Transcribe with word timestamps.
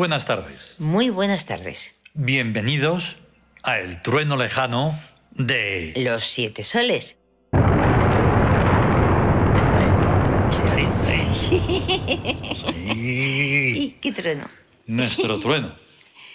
buenas 0.00 0.24
tardes. 0.24 0.72
Muy 0.78 1.10
buenas 1.10 1.44
tardes. 1.44 1.92
Bienvenidos 2.14 3.18
a 3.62 3.80
El 3.80 4.00
Trueno 4.00 4.38
Lejano 4.38 4.98
de... 5.32 5.92
Los 5.94 6.24
siete 6.24 6.62
soles. 6.62 7.18
Sí, 10.74 10.86
sí. 11.04 11.28
Sí. 11.36 11.62
¿Y 12.96 13.90
qué 14.00 14.12
trueno? 14.12 14.48
Nuestro 14.86 15.38
trueno. 15.38 15.74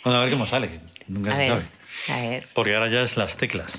Bueno, 0.03 0.19
a 0.19 0.23
ver 0.25 0.31
cómo 0.33 0.45
sale, 0.45 0.69
nunca 1.07 1.31
A 1.31 1.33
se 1.33 1.39
ver, 1.39 1.61
sabe. 2.05 2.19
a 2.19 2.29
ver. 2.29 2.47
Porque 2.53 2.75
ahora 2.75 2.87
ya 2.89 3.01
es 3.01 3.17
las 3.17 3.35
teclas, 3.35 3.73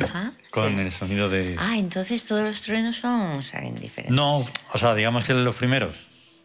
Ajá. 0.00 0.32
con 0.52 0.76
sí. 0.76 0.80
el 0.80 0.92
sonido 0.92 1.28
de... 1.28 1.56
Ah, 1.58 1.76
entonces 1.76 2.24
todos 2.24 2.44
los 2.44 2.62
truenos 2.62 2.98
son 2.98 3.42
salen 3.42 3.74
diferentes. 3.80 4.14
No, 4.14 4.46
o 4.72 4.78
sea, 4.78 4.94
digamos 4.94 5.24
que 5.24 5.34
los 5.34 5.56
primeros. 5.56 5.96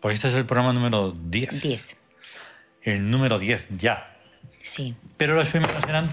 Pues 0.01 0.15
este 0.15 0.29
es 0.29 0.33
el 0.33 0.47
programa 0.47 0.73
número 0.73 1.11
10. 1.11 1.61
Diez. 1.61 1.97
El 2.87 3.11
número 3.11 3.37
10 3.37 3.67
ya. 3.77 4.13
Sí. 4.61 4.95
Pero 5.17 5.35
los 5.35 5.49
primeros 5.49 5.83
eran 5.83 6.09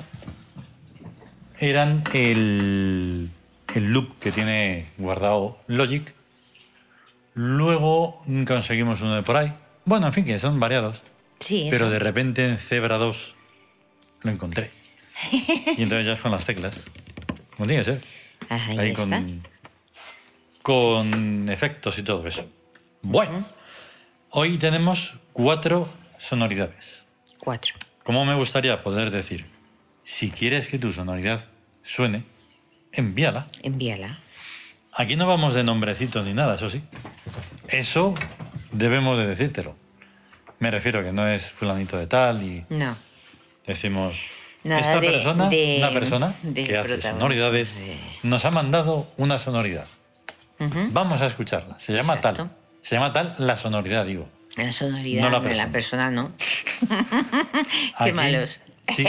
eran 1.61 2.03
el, 2.12 3.30
el 3.77 3.92
loop 3.92 4.19
que 4.19 4.33
tiene 4.33 4.86
guardado 4.98 5.56
Logic. 5.69 6.12
Luego 7.34 8.25
conseguimos 8.47 9.00
uno 9.02 9.14
de 9.14 9.22
por 9.22 9.36
ahí. 9.36 9.52
Bueno, 9.84 10.08
en 10.08 10.12
fin, 10.12 10.25
que 10.25 10.39
son 10.41 10.58
variados. 10.58 11.00
Sí, 11.39 11.69
Pero 11.70 11.84
eso. 11.86 11.92
de 11.92 11.98
repente 12.00 12.45
en 12.45 12.58
Zebra 12.58 12.97
2 12.98 13.34
lo 14.22 14.30
encontré. 14.33 14.70
Y 15.77 15.83
entonces 15.84 16.06
ya 16.06 16.14
es 16.14 16.20
con 16.20 16.33
las 16.33 16.45
teclas. 16.45 16.80
Como 17.56 17.69
tiene 17.69 17.84
que 17.84 17.92
ser. 17.92 18.00
Ahí, 18.48 18.78
Ahí 18.78 18.91
está. 18.91 19.02
con, 19.20 19.42
con 20.62 21.48
efectos 21.50 21.98
y 21.98 22.02
todo 22.02 22.27
eso. 22.27 22.45
Bueno, 23.02 23.47
hoy 24.30 24.58
tenemos 24.58 25.14
cuatro 25.33 25.89
sonoridades. 26.18 27.04
Cuatro. 27.38 27.74
¿Cómo 28.02 28.24
me 28.24 28.34
gustaría 28.34 28.82
poder 28.82 29.10
decir? 29.10 29.46
Si 30.04 30.30
quieres 30.30 30.66
que 30.66 30.78
tu 30.78 30.92
sonoridad 30.92 31.44
suene, 31.82 32.24
envíala. 32.92 33.46
Envíala. 33.62 34.18
Aquí 34.92 35.16
no 35.16 35.26
vamos 35.26 35.54
de 35.54 35.64
nombrecitos 35.64 36.24
ni 36.24 36.34
nada, 36.34 36.54
eso 36.56 36.68
sí. 36.70 36.82
Eso 37.68 38.14
debemos 38.72 39.18
de 39.18 39.26
decírtelo. 39.26 39.76
Me 40.60 40.70
refiero 40.70 41.02
que 41.02 41.12
no 41.12 41.26
es 41.26 41.50
fulanito 41.50 41.96
de 41.96 42.06
tal 42.06 42.42
y 42.42 42.64
No. 42.68 42.94
decimos... 43.66 44.16
Nada 44.62 44.80
esta 44.80 44.98
de- 45.00 45.10
persona, 45.10 45.48
de- 45.50 45.76
una 45.78 45.90
persona 45.92 46.34
de 46.42 46.64
que 46.64 46.78
hace 46.78 47.00
sonoridades, 47.02 47.74
de- 47.74 47.98
nos 48.22 48.44
ha 48.46 48.50
mandado 48.50 49.10
una 49.18 49.38
sonoridad. 49.38 49.86
Vamos 50.92 51.20
a 51.20 51.26
escucharla. 51.26 51.78
Se 51.80 51.92
llama 51.92 52.20
tal. 52.20 52.50
Se 52.83 52.94
llama 52.94 53.12
tal 53.12 53.34
la 53.39 53.56
sonoridad, 53.58 54.06
digo. 54.06 54.27
La 54.56 54.72
sonoridad 54.72 55.22
No 55.22 55.30
la 55.30 55.40
de 55.40 55.54
la 55.54 55.68
persona. 55.70 56.10
¿no? 56.10 56.32
Qué 58.04 58.12
malos. 58.12 58.60
Sí. 58.94 59.06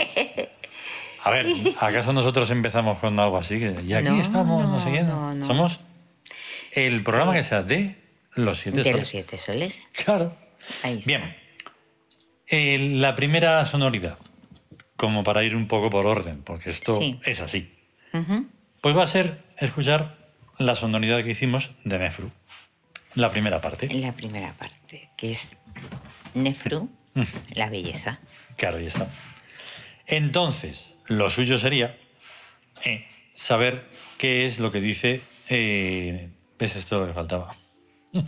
A 1.24 1.32
ver, 1.32 1.48
¿acaso 1.80 2.14
nosotros 2.14 2.50
empezamos 2.52 3.00
con 3.00 3.20
algo 3.20 3.38
así? 3.38 3.56
Y 3.56 3.94
aquí 3.94 4.10
No, 4.10 4.20
estamos, 4.22 4.64
no, 4.64 4.72
no, 4.74 4.80
sé 4.80 4.92
qué. 4.92 5.02
no, 5.04 5.34
no. 5.34 5.46
Somos 5.46 5.80
el 6.72 7.04
programa 7.04 7.34
que 7.34 7.44
sea 7.44 7.64
de 7.64 7.96
los 8.36 8.60
siete 8.60 8.80
De 8.80 8.84
soles. 8.86 9.00
los 9.00 9.10
siete 9.10 9.38
soles. 9.38 9.82
Claro. 9.94 10.34
Ahí 10.84 11.00
está. 11.00 11.06
Bien. 11.08 11.36
Eh, 12.48 12.78
la 13.00 13.16
primera 13.16 13.66
sonoridad, 13.66 14.18
como 14.98 15.24
para 15.24 15.44
ir 15.44 15.56
un 15.56 15.68
poco 15.68 15.90
por 15.90 16.06
orden, 16.06 16.44
porque 16.44 16.70
esto 16.70 16.98
Sí. 17.00 17.20
es 17.26 17.40
así. 17.42 17.72
Pues 18.82 18.96
va 18.96 19.04
a 19.04 19.08
ser 19.08 19.44
escuchar 19.58 20.16
la 20.60 20.76
sonoridad 20.76 21.24
que 21.24 21.32
hicimos 21.32 21.72
de 21.84 21.98
Nefru. 22.00 22.32
La 23.16 23.32
primera 23.32 23.62
parte. 23.62 23.88
La 23.94 24.12
primera 24.14 24.54
parte, 24.54 25.10
que 25.18 25.32
es 25.32 25.54
Nefru, 26.34 26.90
Mm. 27.14 27.24
la 27.54 27.70
belleza. 27.70 28.20
Claro, 28.58 28.80
ya 28.80 28.90
está. 28.90 29.08
Entonces, 30.06 30.86
lo 31.08 31.30
suyo 31.30 31.58
sería 31.58 31.98
eh, 32.84 33.06
saber 33.36 33.86
qué 34.18 34.46
es 34.48 34.60
lo 34.60 34.70
que 34.72 34.82
dice. 34.82 35.22
eh, 35.50 36.30
¿Ves 36.60 36.76
esto 36.76 37.00
lo 37.00 37.08
que 37.08 37.14
faltaba? 37.14 37.56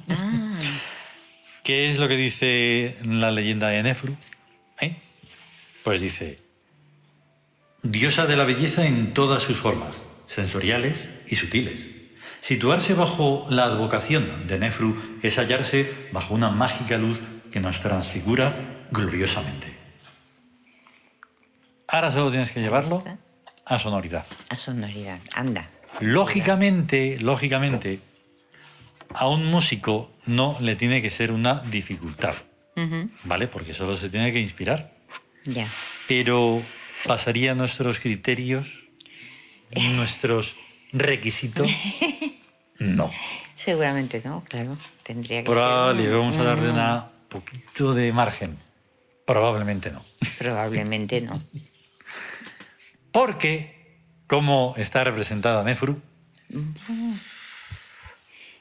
Ah, 0.10 0.60
¿Qué 1.64 1.92
es 1.92 1.98
lo 1.98 2.08
que 2.08 2.16
dice 2.16 2.96
la 3.04 3.32
leyenda 3.32 3.68
de 3.70 3.84
Nefru? 3.84 4.16
¿Eh? 4.80 4.96
Pues 5.84 6.00
dice: 6.00 6.40
Diosa 7.84 8.26
de 8.26 8.36
la 8.38 8.46
belleza 8.46 8.86
en 8.86 9.14
todas 9.14 9.44
sus 9.44 9.58
formas, 9.58 10.00
sensoriales 10.28 11.10
y 11.28 11.36
sutiles. 11.36 11.86
Situarse 12.48 12.94
bajo 12.94 13.46
la 13.50 13.66
advocación 13.66 14.48
de 14.48 14.58
Nefru 14.58 14.96
es 15.22 15.38
hallarse 15.38 16.08
bajo 16.14 16.34
una 16.34 16.50
mágica 16.50 16.98
luz 16.98 17.22
que 17.52 17.60
nos 17.60 17.82
transfigura 17.82 18.86
gloriosamente. 18.90 19.68
Ahora 21.90 22.10
solo 22.10 22.32
tienes 22.32 22.52
que 22.52 22.62
llevarlo 22.62 23.04
a 23.66 23.80
sonoridad. 23.80 24.26
a 24.48 24.56
sonoridad. 24.56 25.20
Anda. 25.36 25.70
Lógicamente, 26.00 27.18
lógicamente, 27.20 28.00
a 29.14 29.28
un 29.28 29.46
músico 29.48 30.10
no 30.26 30.56
le 30.62 30.78
tiene 30.78 31.02
que 31.02 31.12
ser 31.12 31.34
una 31.34 31.56
dificultad. 31.70 32.36
¿vale? 33.26 33.50
Porque 33.50 33.74
solo 33.74 33.98
se 33.98 34.08
tiene 34.08 34.32
que 34.32 34.40
inspirar. 34.40 34.94
Ya. 35.44 35.68
Pero 36.08 36.62
pasaría 37.06 37.56
nuestros 37.56 38.00
criterios, 38.00 38.86
nuestros 39.76 40.56
requisitos. 40.94 41.70
No. 42.80 43.12
Seguramente 43.56 44.22
no, 44.24 44.44
claro. 44.48 44.78
Tendría 45.04 45.40
que 45.42 45.46
Por 45.46 45.56
ser. 45.56 45.66
un- 45.66 46.20
vamos 46.22 46.38
a 46.38 46.44
darle 46.44 46.68
un- 46.70 46.74
una 46.76 47.10
poquito 47.30 47.94
de 47.94 48.12
margen. 48.14 48.58
Probablemente 49.26 49.92
no. 49.92 50.04
Probablemente 50.38 51.22
no. 51.22 51.42
Porque, 53.12 53.98
como 54.28 54.74
está 54.78 55.04
representada 55.04 55.64
Nefru, 55.64 56.00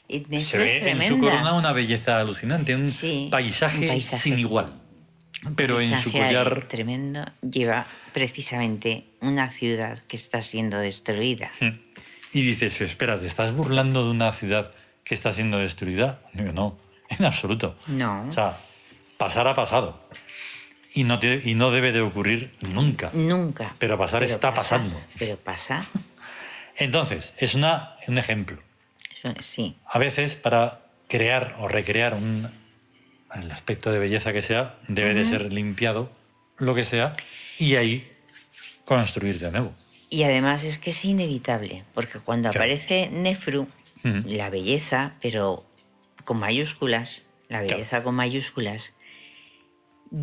Y 0.09 0.21
se 0.41 0.65
es 0.79 0.85
ve 0.85 0.91
en 0.91 1.03
su 1.03 1.19
corona 1.19 1.53
una 1.55 1.73
belleza 1.73 2.21
alucinante, 2.21 2.75
un, 2.77 2.89
Sí, 2.89 3.29
paisaje, 3.31 3.81
un 3.83 3.89
paisaje. 3.89 4.23
sin 4.23 4.39
igual. 4.39 4.81
Un 5.45 5.55
Pero 5.57 5.81
en 5.81 6.01
su 6.01 6.11
collar 6.13 6.67
Tremendo. 6.69 7.25
Lleva 7.43 7.87
precisamente 8.13 9.05
una 9.21 9.51
ciudad 9.51 9.99
que 10.09 10.17
está 10.17 10.41
siendo 10.43 10.79
destruida. 10.79 11.51
Y 12.37 12.43
dices, 12.43 12.81
espera, 12.83 13.19
¿te 13.19 13.25
estás 13.25 13.53
burlando 13.55 14.05
de 14.05 14.11
una 14.11 14.31
ciudad 14.33 14.71
que 15.05 15.15
está 15.15 15.33
siendo 15.33 15.57
destruida? 15.59 16.21
Digo, 16.35 16.53
no, 16.53 16.77
en 17.09 17.25
absoluto. 17.25 17.79
No. 17.87 18.29
O 18.29 18.33
sea, 18.33 18.59
pasar 19.17 19.49
ha 19.49 19.55
pasado. 19.55 20.07
Y 20.93 21.05
no, 21.05 21.19
te- 21.19 21.41
y 21.45 21.55
no 21.55 21.71
debe 21.71 21.93
de 21.93 22.03
ocurrir 22.03 22.55
nunca. 22.61 23.11
Nunca. 23.15 23.75
Pero 23.79 23.97
pasar 23.97 24.23
está 24.23 24.51
pasa, 24.53 24.77
pasando. 24.77 25.01
Pero 25.19 25.37
pasa. 25.39 25.87
Entonces, 26.77 27.33
es 27.39 27.55
una, 27.55 27.97
un 28.07 28.19
ejemplo. 28.19 28.59
Sí. 29.41 29.77
A 29.87 29.99
veces, 29.99 30.35
para 30.35 30.81
crear 31.09 31.57
o 31.59 31.69
recrear 31.69 32.13
un, 32.15 32.49
el 33.35 33.51
aspecto 33.51 33.91
de 33.91 33.99
belleza 33.99 34.33
que 34.35 34.43
sea, 34.43 34.77
debe 34.89 35.15
de 35.15 35.25
ser 35.25 35.53
limpiado, 35.53 36.13
lo 36.59 36.75
que 36.75 36.85
sea, 36.85 37.17
y 37.59 37.77
ahí 37.77 38.13
construir 38.85 39.39
de 39.39 39.51
nuevo. 39.51 39.75
Y 40.09 40.23
además 40.23 40.63
es 40.65 40.79
que 40.79 40.91
es 40.91 41.05
inevitable, 41.05 41.85
porque 41.95 42.19
cuando 42.21 42.51
Claro. 42.51 42.65
aparece 42.65 43.09
Nefru, 43.13 43.67
la 44.25 44.51
belleza, 44.51 45.15
pero 45.21 45.65
con 46.25 46.39
mayúsculas, 46.39 47.23
la 47.49 47.59
Claro. 47.61 47.77
belleza 47.77 48.03
con 48.05 48.15
mayúsculas, 48.15 48.93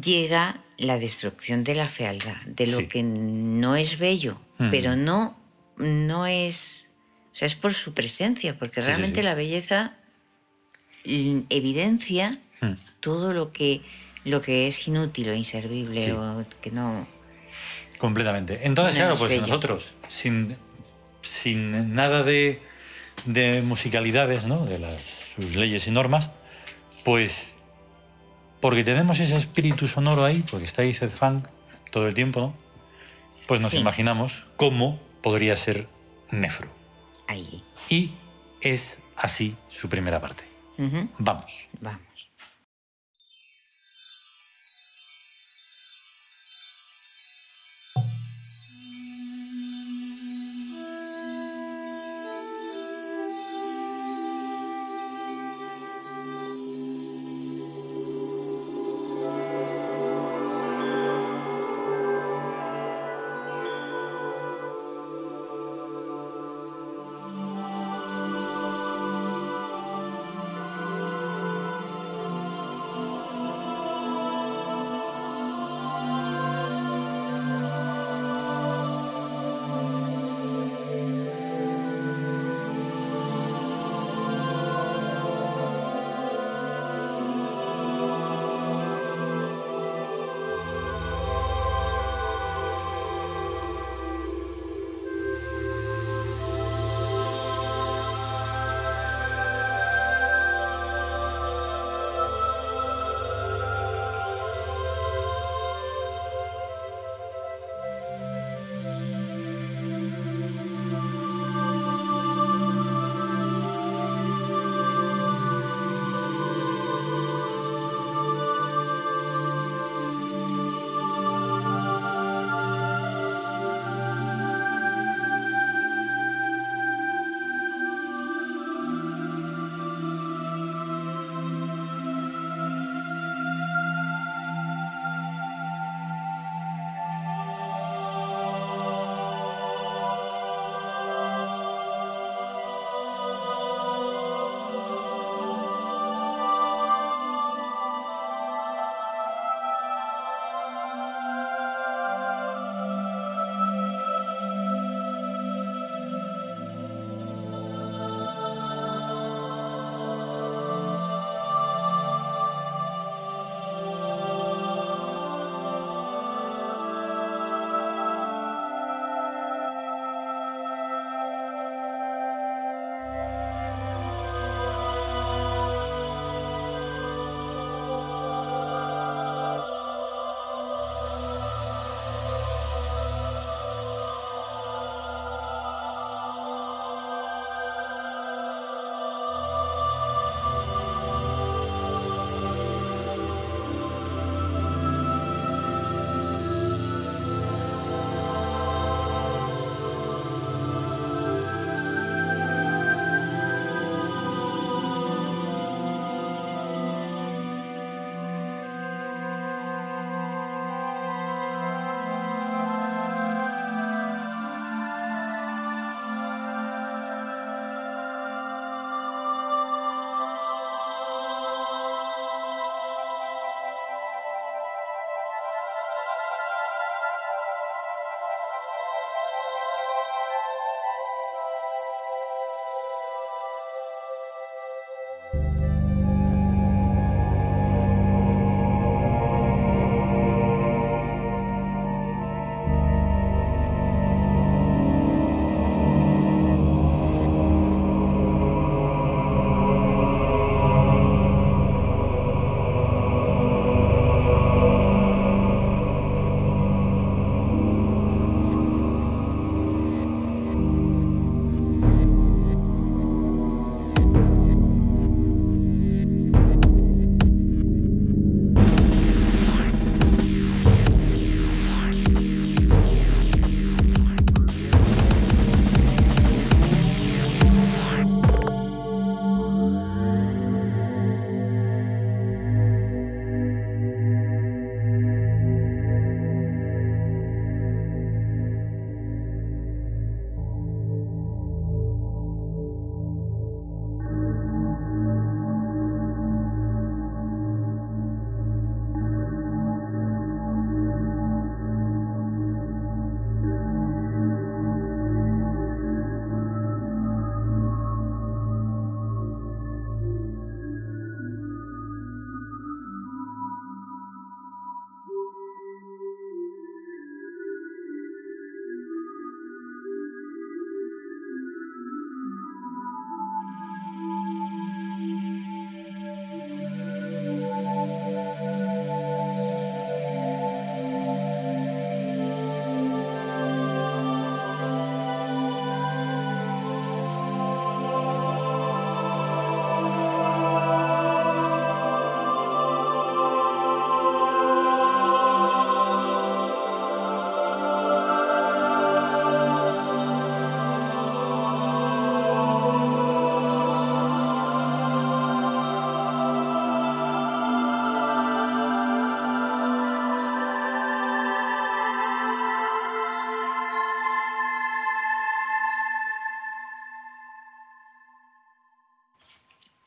llega 0.01 0.63
la 0.77 0.97
destrucción 0.97 1.63
de 1.65 1.75
la 1.75 1.89
fealdad, 1.89 2.38
de 2.45 2.68
lo 2.68 2.80
Sí. 2.80 2.88
que 2.88 3.03
no 3.03 3.75
es 3.75 3.97
bello, 4.00 4.39
pero 4.71 4.95
no, 4.95 5.38
no 5.77 6.25
es... 6.27 6.88
O 7.33 7.36
sea, 7.36 7.45
es 7.47 7.56
por 7.56 7.74
su 7.74 7.94
presencia, 7.94 8.57
porque 8.57 8.81
sí, 8.81 8.88
realmente 8.88 9.19
sí. 9.21 9.25
la 9.25 9.36
belleza 9.36 9.97
evidencia 11.50 12.39
todo 13.01 13.33
lo 13.33 13.51
que, 13.51 13.81
lo 14.24 14.39
que 14.41 14.68
es 14.68 14.88
inútil 14.88 15.29
o 15.29 15.33
inservible 15.33 16.13
o 16.13 16.45
que 16.62 16.71
no... 16.71 17.06
Completamente. 18.03 18.59
Entonces, 18.63 18.97
claro, 18.97 19.13
es 19.13 19.19
pues 19.19 19.29
bello. 19.31 19.44
nosotros, 19.44 19.91
sin, 20.09 20.57
sin 21.21 21.95
nada 21.95 22.23
de, 22.23 22.61
de 23.23 23.61
musicalidades, 23.61 24.44
¿no? 24.44 24.65
De 24.65 24.77
las, 24.77 24.94
sus 25.38 25.55
leyes 25.55 25.88
y 25.88 25.91
normas, 25.91 26.29
pues 27.05 27.55
porque 28.59 28.83
tenemos 28.83 29.21
ese 29.21 29.38
espíritu 29.38 29.88
sonoro 29.88 30.25
ahí, 30.25 30.44
porque 30.51 30.65
está 30.65 30.81
ahí 30.81 30.94
Zed 30.94 31.11
Funk 31.11 31.47
todo 31.91 32.05
el 32.09 32.13
tiempo, 32.13 32.41
¿no? 32.41 32.53
Pues 33.47 33.61
nos 33.61 33.71
Sí. 33.71 33.77
imaginamos 33.77 34.44
cómo 34.57 35.00
podría 35.21 35.55
ser 35.55 35.88
Nefru. 36.29 36.67
Ahí. 37.29 37.63
Y 37.88 38.11
es 38.59 39.00
así 39.15 39.55
su 39.69 39.88
primera 39.88 40.19
parte. 40.19 40.44
Vamos. 41.19 41.67
Vamos. 41.79 42.01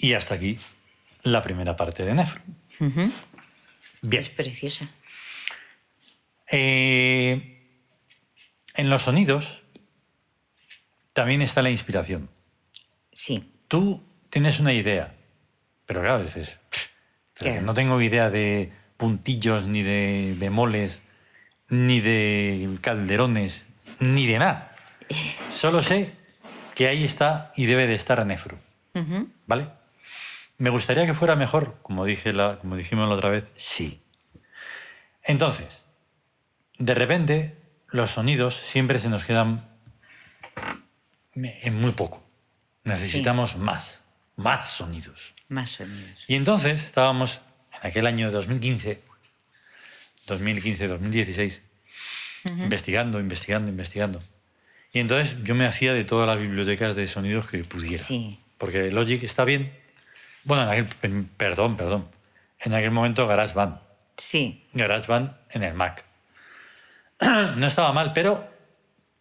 Y 0.06 0.14
hasta 0.14 0.34
aquí 0.36 0.56
la 1.24 1.42
primera 1.42 1.74
parte 1.74 2.04
de 2.04 2.14
Nefru. 2.14 2.40
Ujú. 2.78 3.10
Bien. 4.02 4.20
Es 4.20 4.28
preciosa. 4.28 4.88
Eh, 6.48 7.72
en 8.76 8.88
los 8.88 9.02
sonidos 9.02 9.60
también 11.12 11.42
está 11.42 11.60
la 11.62 11.70
inspiración. 11.70 12.30
Sí, 13.12 13.52
Tú 13.66 14.00
tienes 14.30 14.60
una 14.60 14.72
idea, 14.72 15.12
pero 15.86 16.00
claro, 16.02 16.22
dices, 16.22 16.56
"Pff, 16.70 16.86
pero 17.34 17.44
que 17.46 17.50
Claro. 17.56 17.66
no 17.66 17.74
tengo 17.74 18.00
idea 18.00 18.30
de 18.30 18.70
puntillos, 18.96 19.66
ni 19.66 19.82
de 19.82 20.36
bemoles, 20.38 21.00
ni 21.68 21.98
de 22.00 22.78
calderones, 22.80 23.64
ni 23.98 24.24
de 24.28 24.38
nada. 24.38 24.76
Solo 25.52 25.82
sé 25.82 26.12
que 26.76 26.86
ahí 26.86 27.02
está 27.02 27.52
y 27.56 27.66
debe 27.66 27.88
de 27.88 27.96
estar 27.96 28.24
Nefru. 28.24 28.56
¿vale? 29.48 29.66
Me 30.58 30.70
gustaría 30.70 31.06
que 31.06 31.14
fuera 31.14 31.36
mejor, 31.36 31.76
como, 31.82 32.04
dije 32.04 32.32
la, 32.32 32.58
como 32.58 32.76
dijimos 32.76 33.08
la 33.08 33.14
otra 33.14 33.28
vez, 33.30 33.46
sí. 33.56 34.02
Entonces, 35.22 35.82
de 36.78 36.94
repente, 36.94 37.56
los 37.88 38.12
sonidos 38.12 38.56
siempre 38.56 38.98
se 38.98 39.08
nos 39.08 39.24
quedan 39.24 39.68
en 41.34 41.80
muy 41.80 41.92
poco. 41.92 42.24
Necesitamos 42.84 43.56
más, 43.56 44.00
más 44.36 44.70
sonidos. 44.70 45.34
más 45.48 45.70
sonidos. 45.70 46.24
Y 46.26 46.36
entonces 46.36 46.84
estábamos 46.84 47.40
en 47.82 47.88
aquel 47.88 48.06
año 48.06 48.30
2015, 48.30 49.00
2015-2016, 50.26 51.60
investigando, 52.58 53.20
investigando, 53.20 53.70
investigando. 53.70 54.22
Y 54.92 55.00
entonces 55.00 55.36
yo 55.42 55.54
me 55.54 55.66
hacía 55.66 55.92
de 55.92 56.04
todas 56.04 56.26
las 56.26 56.38
bibliotecas 56.38 56.96
de 56.96 57.08
sonidos 57.08 57.50
que 57.50 57.64
pudiera. 57.64 58.02
Sí. 58.02 58.40
Porque 58.56 58.90
Logic 58.90 59.22
está 59.22 59.44
bien. 59.44 59.72
Bueno, 60.46 60.62
en 60.62 60.68
aquel, 60.86 61.24
perdón, 61.36 61.76
perdón. 61.76 62.08
En 62.60 62.72
aquel 62.72 62.90
momento 62.90 63.26
GarageBand. 63.26 63.78
Sí, 64.16 64.64
GarageBand 64.72 65.30
en 65.50 65.62
el 65.62 65.74
Mac. 65.74 66.04
No 67.56 67.66
estaba 67.66 67.92
mal, 67.92 68.12
pero 68.12 68.46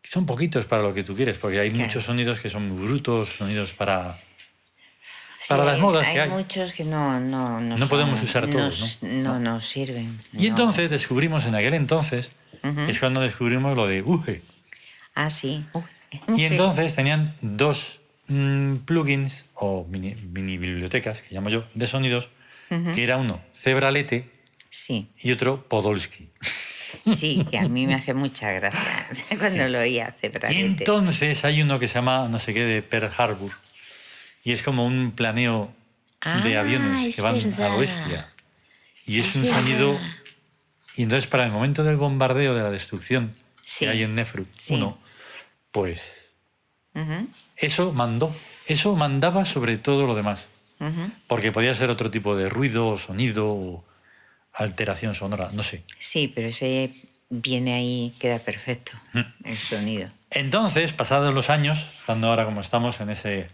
son 0.03 0.25
poquitos 0.25 0.65
para 0.65 0.81
lo 0.83 0.93
que 0.93 1.03
tú 1.03 1.15
quieres, 1.15 1.37
porque 1.37 1.59
hay 1.59 1.69
Claro. 1.69 1.85
muchos 1.85 2.03
sonidos 2.05 2.39
que 2.39 2.49
son 2.49 2.69
muy 2.69 2.87
brutos, 2.87 3.29
sonidos 3.29 3.73
para... 3.73 4.13
Sí, 5.39 5.49
Para 5.49 5.65
las 5.65 5.79
modas 5.79 6.07
hay 6.07 6.13
que 6.13 6.21
hay. 6.21 6.29
muchos 6.29 6.73
que 6.73 6.83
no 6.83 7.19
no 7.19 7.59
No 7.59 7.77
son- 7.77 7.89
podemos 7.89 8.21
usar 8.23 8.47
todos, 8.49 8.79
nos- 8.79 9.03
¿no? 9.03 9.33
No 9.33 9.39
nos 9.39 9.67
sirven. 9.67 10.19
Y 10.33 10.37
no. 10.43 10.47
entonces 10.47 10.89
descubrimos 10.89 11.45
en 11.45 11.53
aquel 11.55 11.73
entonces, 11.75 12.31
es 12.87 12.99
cuando 12.99 13.21
descubrimos 13.21 13.75
lo 13.75 13.85
de 13.87 14.01
UGE. 14.01 14.41
Ah, 15.13 15.29
sí. 15.29 15.63
Y 16.35 16.45
entonces 16.45 16.95
tenían 16.95 17.35
dos 17.41 17.99
mm, 18.27 18.77
plugins 18.85 19.44
o 19.55 19.85
mini, 19.89 20.15
mini 20.15 20.57
bibliotecas, 20.57 21.21
que 21.21 21.33
llamo 21.35 21.49
yo, 21.49 21.65
de 21.73 21.87
sonidos, 21.87 22.29
que 22.93 23.03
era 23.03 23.17
uno 23.17 23.41
Zebralete 23.53 24.29
Sí, 24.69 25.07
y 25.21 25.31
otro 25.31 25.67
Podolsky. 25.69 26.29
sí, 27.07 27.45
que 27.49 27.57
a 27.59 27.67
mí 27.67 27.87
me 27.87 27.93
hace 27.95 28.13
mucha 28.13 28.51
gracia 28.51 29.07
cuando 29.39 29.67
lo 29.69 29.79
oía 29.79 30.07
hace 30.17 30.31
Y 30.53 30.61
entonces 30.61 31.45
hay 31.45 31.61
uno 31.61 31.79
que 31.79 31.87
se 31.87 31.95
llama 31.95 32.27
no 32.29 32.39
sé 32.39 32.53
qué 32.53 32.65
de 32.65 32.81
Pearl 32.81 33.11
Harbor 33.17 33.51
y 34.43 34.51
es 34.51 34.61
como 34.61 34.85
un 34.85 35.11
planeo 35.13 35.73
de 36.43 36.57
Ah, 36.57 36.61
aviones 36.61 37.05
es 37.07 37.15
que 37.15 37.21
van 37.21 37.35
verdad. 37.35 37.73
al 37.73 37.79
oeste. 37.79 38.23
Y 39.05 39.19
es, 39.19 39.27
Es 39.27 39.35
un 39.35 39.43
verdad. 39.43 39.59
sonido... 39.61 39.99
Y 40.97 41.03
entonces 41.03 41.27
para 41.27 41.45
el 41.45 41.51
momento 41.51 41.83
del 41.83 41.97
bombardeo, 41.97 42.55
de 42.55 42.63
la 42.63 42.71
destrucción 42.71 43.33
Sí. 43.63 43.85
que 43.85 43.91
hay 43.91 44.03
en 44.03 44.15
Nefru 44.15 44.45
Sí. 44.57 44.75
1, 44.75 44.97
pues 45.71 46.29
eso 47.57 47.93
mandó. 47.93 48.33
Eso 48.67 48.95
mandaba 48.95 49.45
sobre 49.45 49.77
todo 49.77 50.05
lo 50.07 50.15
demás. 50.15 50.47
Porque 51.27 51.51
podía 51.51 51.73
ser 51.73 51.89
otro 51.89 52.11
tipo 52.11 52.35
de 52.35 52.49
ruido, 52.49 52.97
sonido, 52.97 53.47
o 53.49 53.85
alteración 54.53 55.15
sonora, 55.15 55.49
no 55.53 55.63
sé. 55.63 55.83
Sí, 55.99 56.31
pero 56.33 56.49
ese 56.49 56.91
viene 57.29 57.73
ahí, 57.73 58.13
queda 58.19 58.39
perfecto, 58.39 58.91
Mm. 59.13 59.21
el 59.45 59.57
sonido. 59.57 60.09
Entonces, 60.29 60.93
pasados 60.93 61.33
los 61.33 61.49
años, 61.49 61.89
estando 61.99 62.27
ahora 62.29 62.45
como 62.45 62.61
estamos 62.61 62.99
en 62.99 63.09
ese 63.09 63.47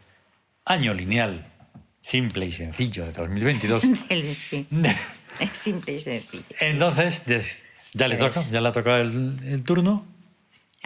año 0.65 0.93
lineal 0.93 1.45
simple 2.01 2.47
y 2.47 2.51
sencillo 2.51 3.05
de 3.05 3.11
2022, 3.13 3.83
El- 4.09 4.35
sí, 4.35 4.65
es 5.39 5.57
simple 5.57 5.93
y 5.95 5.99
sencillo. 5.99 6.43
entonces 6.59 7.23
ya 7.93 8.07
le 8.07 8.17
toca, 8.17 8.41
ya 8.51 8.61
le 8.61 8.67
ha 8.67 8.71
tocado 8.71 8.97
el, 9.01 9.37
el 9.45 9.63
turno 9.63 10.05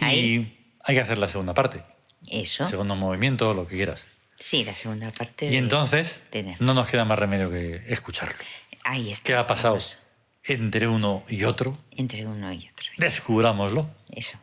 y 0.00 0.04
Ahí. 0.04 0.74
hay 0.84 0.94
que 0.94 1.00
hacer 1.00 1.16
la 1.18 1.28
segunda 1.28 1.54
parte, 1.54 1.82
Eso, 2.30 2.66
segundo 2.66 2.94
movimiento, 2.94 3.52
lo 3.54 3.66
que 3.66 3.76
quieras. 3.76 4.04
Sí, 4.38 4.64
la 4.64 4.74
segunda 4.74 5.10
parte. 5.12 5.46
Y 5.46 5.50
de- 5.50 5.58
entonces 5.58 6.20
no 6.60 6.74
nos 6.74 6.88
queda 6.88 7.04
más 7.04 7.18
remedio 7.18 7.50
que 7.50 7.82
escucharlo. 7.88 8.36
Ahí 8.84 9.10
está. 9.10 9.26
¿Qué 9.26 9.34
ha 9.34 9.46
pasado 9.46 9.78
entre 10.44 10.86
uno 10.86 11.24
y 11.28 11.44
otro? 11.44 11.76
Entre 11.90 12.24
uno 12.26 12.52
y 12.52 12.68
otro. 12.72 12.86
Descubrámoslo. 12.98 13.90
Eso. 14.10 14.38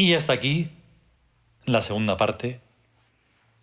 Y 0.00 0.14
hasta 0.14 0.32
aquí 0.32 0.70
la 1.66 1.82
segunda 1.82 2.16
parte 2.16 2.62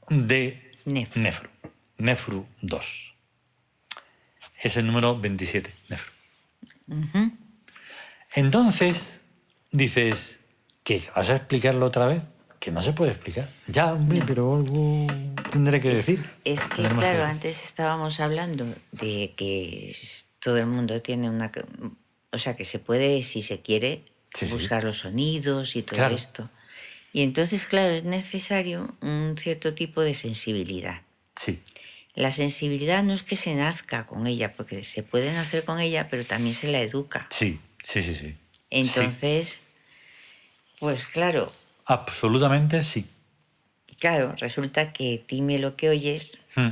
de 0.08 0.78
Nefru. 0.86 1.20
Nefru. 1.20 1.50
Nefru 1.98 2.46
2. 2.62 3.16
Es 4.62 4.78
el 4.78 4.86
número 4.86 5.18
27, 5.18 5.74
Nefru. 5.90 6.12
Entonces, 8.36 9.02
dices, 9.72 10.38
¿qué? 10.84 11.02
¿Vas 11.16 11.28
a 11.32 11.38
explicarlo 11.38 11.88
otra 11.88 12.06
vez? 12.06 12.22
Que 12.60 12.70
no 12.70 12.84
se 12.84 12.94
puede 12.94 13.14
explicar. 13.14 13.50
Ya, 13.68 13.94
hombre, 13.94 14.22
pero 14.24 14.58
algo 14.58 15.08
tendré 15.52 15.82
que 15.82 15.90
Es, 15.90 16.06
decir. 16.06 16.24
es 16.44 16.68
que, 16.68 16.84
claro, 16.84 17.24
antes 17.24 17.64
estábamos 17.64 18.20
hablando 18.20 18.76
de 18.92 19.34
que 19.36 19.96
todo 20.38 20.58
el 20.58 20.68
mundo 20.68 21.02
tiene 21.02 21.32
una... 21.32 21.52
O 22.32 22.38
sea, 22.38 22.56
que 22.56 22.64
se 22.64 22.78
puede, 22.78 23.24
si 23.24 23.42
se 23.42 23.62
quiere, 23.62 24.06
Sí, 24.40 24.46
sí. 24.46 24.52
buscar 24.54 24.84
los 24.84 25.00
sonidos 25.00 25.76
y 25.76 25.84
todo 25.84 25.98
Claro. 25.98 26.16
esto. 26.16 26.50
Y 27.14 27.24
entonces, 27.24 27.66
claro, 27.66 27.94
es 27.94 28.04
necesario 28.04 28.96
un 29.02 29.36
cierto 29.40 29.74
tipo 29.74 30.02
de 30.02 30.14
sensibilidad. 30.14 31.02
Sí, 31.36 31.62
La 32.14 32.32
sensibilidad 32.32 33.04
no 33.04 33.14
es 33.14 33.24
que 33.24 33.36
se 33.36 33.54
nazca 33.56 34.06
con 34.08 34.26
ella, 34.28 34.54
porque 34.54 34.84
se 34.84 35.04
puede 35.04 35.32
nacer 35.34 35.64
con 35.64 35.80
ella, 35.80 36.08
pero 36.10 36.26
también 36.26 36.54
se 36.56 36.68
la 36.68 36.82
educa. 36.82 37.28
sí, 37.32 37.60
sí, 37.84 38.02
sí, 38.04 38.14
sí. 38.16 38.28
Sí, 38.32 38.38
Entonces, 38.72 39.58
pues 40.80 41.06
claro, 41.06 41.52
absolutamente 41.86 42.84
sí. 42.84 43.06
claro, 44.00 44.36
resulta 44.38 44.94
que 44.94 45.24
dime 45.28 45.58
lo 45.60 45.76
que 45.76 45.90
oyes 45.90 46.38
Hmm. 46.56 46.70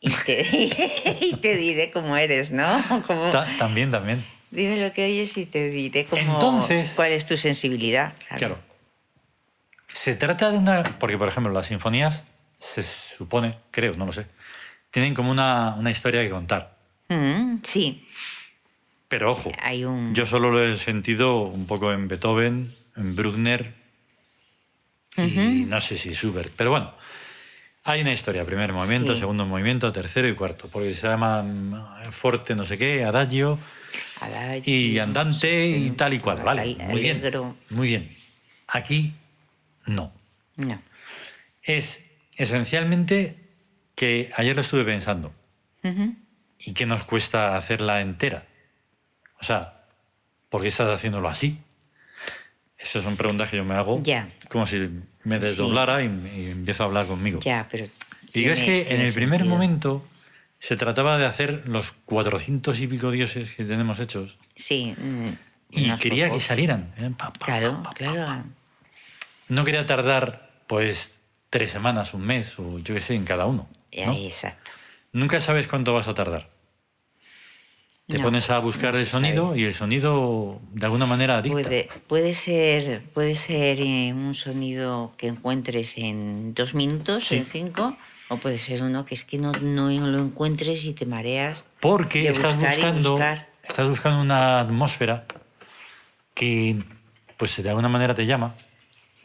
y 0.00 0.10
te, 0.10 0.46
y 1.22 1.36
te 1.36 1.56
diré 1.56 1.90
cómo 1.90 2.16
eres, 2.16 2.52
¿no? 2.52 2.82
Como, 3.06 3.30
Ta- 3.30 3.46
también, 3.58 3.90
también. 3.90 4.22
Dime 4.52 4.78
lo 4.80 4.92
que 4.92 5.04
oyes 5.04 5.36
y 5.36 5.46
te 5.46 5.68
diré 5.70 6.04
cómo, 6.04 6.22
Entonces- 6.22 6.92
cuál 6.94 7.10
es 7.12 7.26
tu 7.26 7.36
sensibilidad. 7.36 8.12
Claro. 8.36 8.58
Se 9.92 10.14
trata 10.14 10.50
de 10.50 10.58
una... 10.58 10.82
Porque, 10.84 11.18
por 11.18 11.28
ejemplo, 11.28 11.52
las 11.52 11.66
sinfonías, 11.66 12.22
se 12.60 12.82
supone, 12.82 13.56
creo, 13.70 13.92
no 13.94 14.06
lo 14.06 14.12
sé, 14.12 14.26
tienen 14.90 15.14
como 15.14 15.30
una, 15.30 15.74
una 15.74 15.90
historia 15.90 16.22
que 16.22 16.30
contar. 16.30 16.76
Mm, 17.08 17.56
sí, 17.62 18.08
Pero 19.08 19.32
ojo, 19.32 19.52
hay 19.60 19.84
un... 19.84 20.14
yo 20.14 20.24
solo 20.24 20.50
lo 20.50 20.64
he 20.66 20.78
sentido 20.78 21.42
un 21.42 21.66
poco 21.66 21.92
en 21.92 22.08
Beethoven, 22.08 22.72
en 22.96 23.16
Bruckner 23.16 23.74
y 25.18 25.66
no 25.68 25.78
sé 25.80 25.98
si 25.98 26.14
Schubert. 26.14 26.52
Pero 26.56 26.70
bueno, 26.70 26.94
hay 27.84 28.00
una 28.02 28.12
historia, 28.12 28.44
primer 28.44 28.72
movimiento, 28.72 29.12
Sí. 29.14 29.20
segundo 29.20 29.44
movimiento, 29.46 29.90
tercero 29.92 30.28
y 30.28 30.34
cuarto, 30.34 30.68
porque 30.70 30.94
se 30.94 31.06
llama 31.06 31.42
mm, 31.42 32.10
forte 32.12 32.54
no 32.54 32.64
sé 32.64 32.78
qué, 32.78 33.04
adagio 33.04 33.58
Adagio, 34.20 34.62
y 34.74 34.98
andante 34.98 35.66
y 35.68 35.90
tal 35.90 36.14
y 36.14 36.18
cual. 36.20 36.42
Vale, 36.42 36.62
al- 36.62 36.88
muy 36.88 37.00
bien. 37.02 37.22
Muy 37.70 37.88
bien. 37.88 38.08
Aquí 38.68 39.12
no. 39.86 40.12
No. 40.56 40.80
Es 41.62 42.00
esencialmente 42.36 43.36
que 43.94 44.32
ayer 44.36 44.54
lo 44.54 44.62
estuve 44.62 44.84
pensando. 44.84 45.32
¿Y 46.58 46.72
qué 46.74 46.86
nos 46.86 47.02
cuesta 47.04 47.56
hacerla 47.56 48.00
entera? 48.00 48.46
O 49.40 49.44
sea, 49.44 49.84
¿por 50.48 50.62
qué 50.62 50.68
estás 50.68 50.88
haciéndolo 50.88 51.28
así? 51.28 51.58
Esas 52.82 53.02
son 53.04 53.16
preguntas 53.16 53.48
que 53.48 53.56
yo 53.58 53.64
me 53.64 53.74
hago 53.74 54.02
Ya. 54.02 54.28
como 54.48 54.66
si 54.66 54.76
me 55.24 55.36
Sí. 55.36 55.42
desdoblara 55.42 56.02
y, 56.02 56.06
y 56.06 56.50
empiezo 56.50 56.82
a 56.82 56.86
hablar 56.86 57.06
conmigo. 57.06 57.38
Ya, 57.40 57.66
pero... 57.70 57.86
Y 58.34 58.44
es 58.46 58.60
que 58.62 58.92
en 58.94 59.00
el 59.00 59.12
primer 59.12 59.40
sentido. 59.40 59.54
momento 59.54 60.06
se 60.58 60.76
trataba 60.76 61.18
de 61.18 61.26
hacer 61.26 61.62
los 61.66 61.92
cuatrocientos 62.04 62.80
y 62.80 62.86
pico 62.86 63.10
dioses 63.10 63.50
que 63.52 63.64
tenemos 63.64 64.00
hechos 64.00 64.36
Sí. 64.56 64.94
mm, 64.98 65.26
y 65.70 65.90
quería 65.96 66.28
que 66.30 66.40
salieran. 66.40 66.92
Eh, 66.98 67.10
pa, 67.16 67.32
pa, 67.32 67.44
Claro, 67.44 67.82
pa. 67.82 67.92
claro. 67.92 68.44
No 69.48 69.64
quería 69.64 69.86
tardar 69.86 70.50
pues 70.66 71.20
tres 71.50 71.70
semanas, 71.70 72.14
un 72.14 72.22
mes 72.22 72.58
o 72.58 72.78
yo 72.78 72.94
qué 72.94 73.00
sé 73.00 73.14
en 73.14 73.24
cada 73.24 73.46
uno. 73.46 73.68
¿no? 74.06 74.12
Ahí, 74.12 74.26
exacto. 74.26 74.70
Nunca 75.12 75.40
sabes 75.40 75.68
cuánto 75.68 75.92
vas 75.92 76.08
a 76.08 76.14
tardar. 76.14 76.48
Te 78.08 78.18
No, 78.18 78.24
pones 78.24 78.50
a 78.50 78.58
buscar 78.58 78.94
no 78.94 78.98
el 79.00 79.06
sonido 79.06 79.46
sabe. 79.48 79.60
y 79.60 79.64
el 79.64 79.74
sonido 79.74 80.60
de 80.72 80.86
alguna 80.86 81.06
manera 81.06 81.40
dicta. 81.40 81.52
Puede, 81.62 81.88
puede 82.08 82.34
ser, 82.34 83.02
puede 83.14 83.36
ser 83.36 83.78
eh, 83.80 84.12
un 84.12 84.34
sonido 84.34 85.14
que 85.16 85.28
encuentres 85.28 85.96
en 85.96 86.52
dos 86.52 86.74
minutos, 86.74 87.24
Sí. 87.26 87.36
en 87.36 87.44
cinco, 87.46 87.96
o 88.28 88.38
puede 88.38 88.58
ser 88.58 88.82
uno 88.82 89.04
que 89.04 89.14
es 89.14 89.24
que 89.24 89.38
no, 89.38 89.52
no 89.52 89.88
lo 89.90 90.18
encuentres 90.18 90.84
y 90.84 90.94
te 90.94 91.06
mareas. 91.06 91.62
Porque 91.80 92.28
estás 92.28 92.56
buscando, 92.56 93.18
estás 93.62 93.88
buscando 93.88 94.20
una 94.20 94.58
atmósfera 94.58 95.24
que 96.34 96.82
pues 97.36 97.62
de 97.62 97.68
alguna 97.68 97.88
manera 97.88 98.14
te 98.14 98.26
llama. 98.26 98.54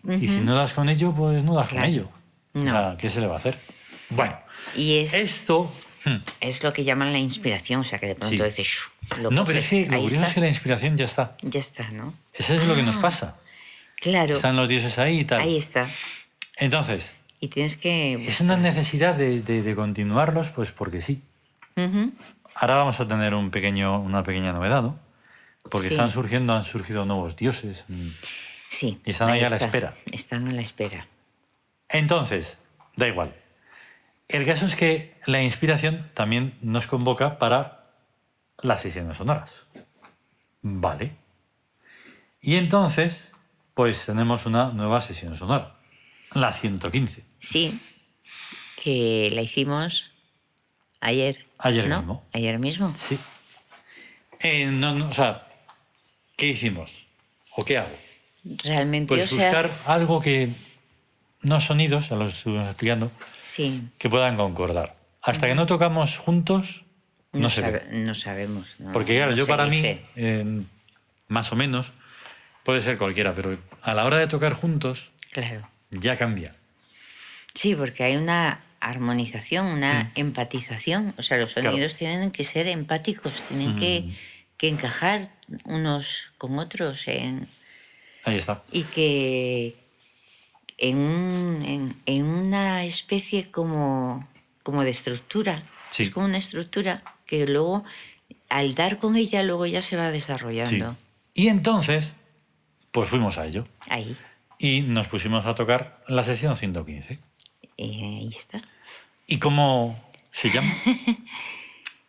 Y 0.07 0.27
si 0.27 0.39
no 0.41 0.55
das 0.55 0.73
con 0.73 0.87
ello, 0.87 1.13
pues 1.13 1.43
no 1.43 1.55
das 1.55 1.69
Claro. 1.69 1.81
con 1.85 1.93
ello. 1.93 2.09
O 2.53 2.59
No. 2.59 2.71
sea, 2.71 2.95
¿qué 2.97 3.09
se 3.09 3.19
le 3.21 3.27
va 3.27 3.35
a 3.35 3.37
hacer? 3.39 3.57
Bueno, 4.11 4.37
Y 4.75 4.97
es, 4.99 5.13
esto... 5.15 5.69
hmm, 6.09 6.23
es 6.41 6.63
lo 6.63 6.73
que 6.73 6.83
llaman 6.83 7.11
la 7.11 7.19
inspiración, 7.19 7.81
o 7.81 7.83
sea 7.83 7.99
que 7.99 8.07
de 8.07 8.15
pronto 8.15 8.37
Sí. 8.37 8.43
dices, 8.61 8.79
lo 9.21 9.31
no, 9.31 9.45
pero 9.45 9.59
es 9.59 9.69
que 9.69 9.85
lo 9.87 9.95
ahí 9.95 10.01
curioso 10.03 10.15
está, 10.15 10.27
es 10.27 10.33
que 10.33 10.39
la 10.41 10.47
inspiración 10.47 10.97
ya 10.97 11.05
está. 11.05 11.35
ya 11.41 11.59
está, 11.59 11.89
¿no? 11.91 12.13
Eso 12.33 12.53
es 12.53 12.65
lo 12.65 12.75
que 12.75 12.83
nos 12.83 12.95
pasa. 12.97 13.35
Claro, 13.99 14.35
Están 14.35 14.55
los 14.55 14.69
dioses 14.69 14.97
ahí 14.99 15.19
y 15.21 15.25
tal. 15.25 15.41
ahí 15.41 15.57
está. 15.57 15.89
Entonces, 16.57 17.13
Y 17.39 17.47
tienes 17.49 17.77
que... 17.77 18.13
es 18.27 18.39
una 18.41 18.57
necesidad 18.57 19.15
de, 19.15 19.41
de- 19.41 19.61
de 19.63 19.75
continuarlos, 19.75 20.49
pues 20.49 20.71
porque 20.71 21.01
sí. 21.01 21.21
Ahora 22.55 22.75
vamos 22.75 22.99
a 22.99 23.07
tener 23.07 23.33
un 23.35 23.51
pequeño, 23.51 23.99
una 23.99 24.23
pequeña 24.23 24.51
novedad, 24.53 24.81
¿no? 24.81 24.99
Porque 25.69 25.87
Sí. 25.89 25.93
están 25.93 26.09
surgiendo, 26.11 26.53
han 26.53 26.63
surgido 26.63 27.05
nuevos 27.05 27.35
dioses. 27.35 27.83
mm. 27.87 28.07
Sí. 28.69 28.99
Y 29.05 29.11
están 29.11 29.29
ahí 29.29 29.43
a 29.43 29.49
la 29.49 29.57
espera. 29.57 29.93
Están 30.11 30.47
a 30.47 30.51
la 30.51 30.61
espera. 30.61 31.07
Entonces, 31.89 32.57
da 32.95 33.07
igual. 33.07 33.33
El 34.27 34.45
caso 34.45 34.65
es 34.65 34.75
que 34.75 35.15
la 35.25 35.41
inspiración 35.41 36.11
también 36.13 36.57
nos 36.61 36.87
convoca 36.87 37.39
para 37.39 37.85
las 38.61 38.81
sesiones 38.81 39.17
sonoras. 39.17 39.63
Vale. 40.61 41.15
Y 42.41 42.55
entonces, 42.55 43.31
pues 43.73 44.05
tenemos 44.05 44.45
una 44.45 44.71
nueva 44.71 45.01
sesión 45.01 45.35
sonora. 45.35 45.77
La 46.33 46.51
115. 46.51 47.23
Sí, 47.39 47.79
que 48.83 49.29
la 49.33 49.41
hicimos 49.41 50.11
ayer. 50.99 51.45
Ayer 51.57 51.87
¿no? 51.87 51.99
mismo. 51.99 52.25
Ayer 52.33 52.59
mismo. 52.59 52.93
Sí. 52.95 53.17
Eh, 54.39 54.67
no, 54.67 54.93
no, 54.93 55.09
o 55.09 55.13
sea, 55.13 55.47
¿qué 56.35 56.47
hicimos? 56.47 56.91
¿O 57.55 57.63
qué 57.63 57.77
hago? 57.77 57.95
Realmente, 58.43 59.15
Pues 59.15 59.31
o 59.31 59.35
sea, 59.35 59.51
buscar 59.51 59.71
algo 59.85 60.21
que 60.21 60.49
no 61.41 61.59
sonidos, 61.59 62.09
ya 62.09 62.15
lo 62.15 62.27
estuvimos 62.27 62.67
explicando, 62.67 63.11
sí, 63.41 63.83
que 63.97 64.09
puedan 64.09 64.35
concordar. 64.37 64.95
Hasta 65.21 65.47
que 65.47 65.55
no 65.55 65.65
tocamos 65.65 66.17
juntos, 66.17 66.83
no, 67.33 67.41
no, 67.41 67.49
se 67.49 67.61
ve. 67.61 67.79
sabe- 67.79 67.99
no 67.99 68.13
sabemos. 68.15 68.75
no- 68.79 68.91
Porque 68.93 69.15
claro, 69.17 69.33
yo 69.35 69.45
para 69.47 69.65
dice. 69.65 69.93
mí, 70.15 70.21
eh, 70.23 70.61
más 71.27 71.51
o 71.51 71.55
menos, 71.55 71.91
puede 72.63 72.81
ser 72.81 72.97
cualquiera, 72.97 73.33
pero 73.35 73.57
a 73.81 73.93
la 73.93 74.05
hora 74.05 74.17
de 74.17 74.27
tocar 74.27 74.53
juntos, 74.53 75.09
Claro. 75.31 75.67
ya 75.91 76.15
cambia. 76.15 76.55
Sí, 77.53 77.75
porque 77.75 78.03
hay 78.03 78.15
una 78.17 78.61
armonización, 78.79 79.65
una 79.65 80.11
empatización. 80.15 81.13
O 81.17 81.23
sea, 81.23 81.37
los 81.37 81.51
Mm. 81.51 81.53
Claro. 81.53 81.69
Mm. 81.69 81.71
sonidos 81.73 81.95
tienen 81.95 82.31
que 82.31 82.43
ser 82.43 82.67
empáticos, 82.67 83.43
tienen 83.47 83.75
que, 83.75 84.13
que 84.57 84.67
encajar 84.69 85.29
unos 85.65 86.19
con 86.37 86.57
otros 86.59 87.07
en, 87.07 87.47
Ahí 88.23 88.37
está. 88.37 88.63
y 88.71 88.83
que 88.83 89.75
en, 90.77 90.97
un- 90.97 91.63
en, 91.65 91.95
en 92.05 92.23
una 92.25 92.83
especie 92.85 93.49
como, 93.51 94.27
como 94.63 94.83
de 94.83 94.89
estructura. 94.91 95.63
Sí. 95.91 96.03
Es 96.03 96.09
como 96.11 96.25
una 96.25 96.37
estructura 96.37 97.03
que 97.25 97.47
luego, 97.47 97.83
al 98.49 98.75
dar 98.75 98.97
con 98.97 99.15
ella, 99.15 99.43
luego 99.43 99.65
ya 99.65 99.81
se 99.81 99.95
va 99.97 100.07
Sí. 100.07 100.13
desarrollando. 100.13 100.95
Y 101.33 101.47
entonces, 101.49 102.13
pues 102.91 103.09
fuimos 103.09 103.37
a 103.37 103.45
ello. 103.45 103.67
Ahí, 103.89 104.15
Y 104.59 104.81
nos 104.81 105.07
pusimos 105.07 105.45
a 105.45 105.53
tocar 105.55 106.03
la 106.07 106.23
sesión 106.23 106.55
115. 106.55 107.19
eh, 107.77 108.17
ahí 108.19 108.29
está. 108.29 108.61
¿Y 109.27 109.37
cómo 109.39 109.99
se 110.31 110.49
llama? 110.49 110.73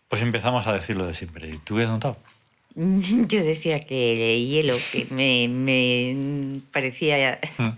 Pues 0.08 0.22
empezamos 0.22 0.66
a 0.66 0.72
decirlo 0.72 1.06
de 1.06 1.12
siempre. 1.12 1.58
¿Tú 1.64 1.76
qué 1.76 1.82
has 1.82 1.90
notado? 1.90 2.16
Yo 2.74 3.44
decía 3.44 3.80
que 3.84 4.36
el 4.36 4.48
hielo, 4.48 4.74
que 4.90 5.06
me, 5.10 5.48
me 5.48 6.60
parecía 6.72 7.38
Mm. 7.58 7.68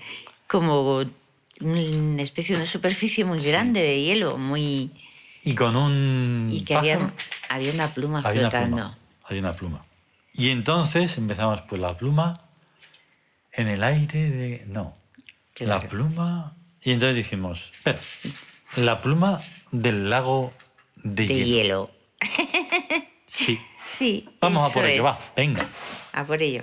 Como 0.50 1.04
una 1.60 2.22
especie 2.22 2.56
de 2.56 2.62
una 2.62 2.70
superficie 2.70 3.24
muy 3.24 3.38
grande 3.40 3.80
de 3.80 4.02
hielo, 4.02 4.36
muy 4.36 4.90
Y 5.44 5.54
con 5.54 5.76
un 5.76 6.48
y 6.50 6.62
que 6.64 6.74
había, 6.74 7.12
había 7.48 7.72
una 7.72 7.94
pluma 7.94 8.18
había 8.24 8.40
una 8.42 8.50
flotando. 8.50 8.76
pluma. 8.76 8.98
Había 9.24 9.40
una 9.42 9.52
pluma. 9.52 9.84
Y 10.34 10.50
entonces 10.50 11.16
empezamos, 11.18 11.60
pues 11.68 11.80
la 11.80 11.96
pluma 11.96 12.34
en 13.52 13.68
el 13.68 13.82
aire 13.84 14.30
de... 14.30 14.64
No, 14.66 14.92
la 15.58 15.66
Claro. 15.78 15.88
pluma... 15.88 16.56
Y 16.82 16.92
entonces 16.92 17.16
dijimos, 17.16 17.70
espera, 17.74 17.98
la 18.76 19.02
pluma 19.02 19.40
del 19.70 20.08
lago 20.10 20.52
de, 20.96 21.26
de 21.26 21.34
hielo. 21.44 21.46
hielo. 21.46 21.90
Sí. 23.28 23.60
Sí, 23.86 24.28
Vamos 24.40 24.70
a 24.70 24.72
por 24.72 24.84
ello, 24.84 25.00
es. 25.02 25.06
va, 25.08 25.18
venga. 25.34 25.66
A 26.12 26.24
por 26.24 26.40
ello. 26.40 26.62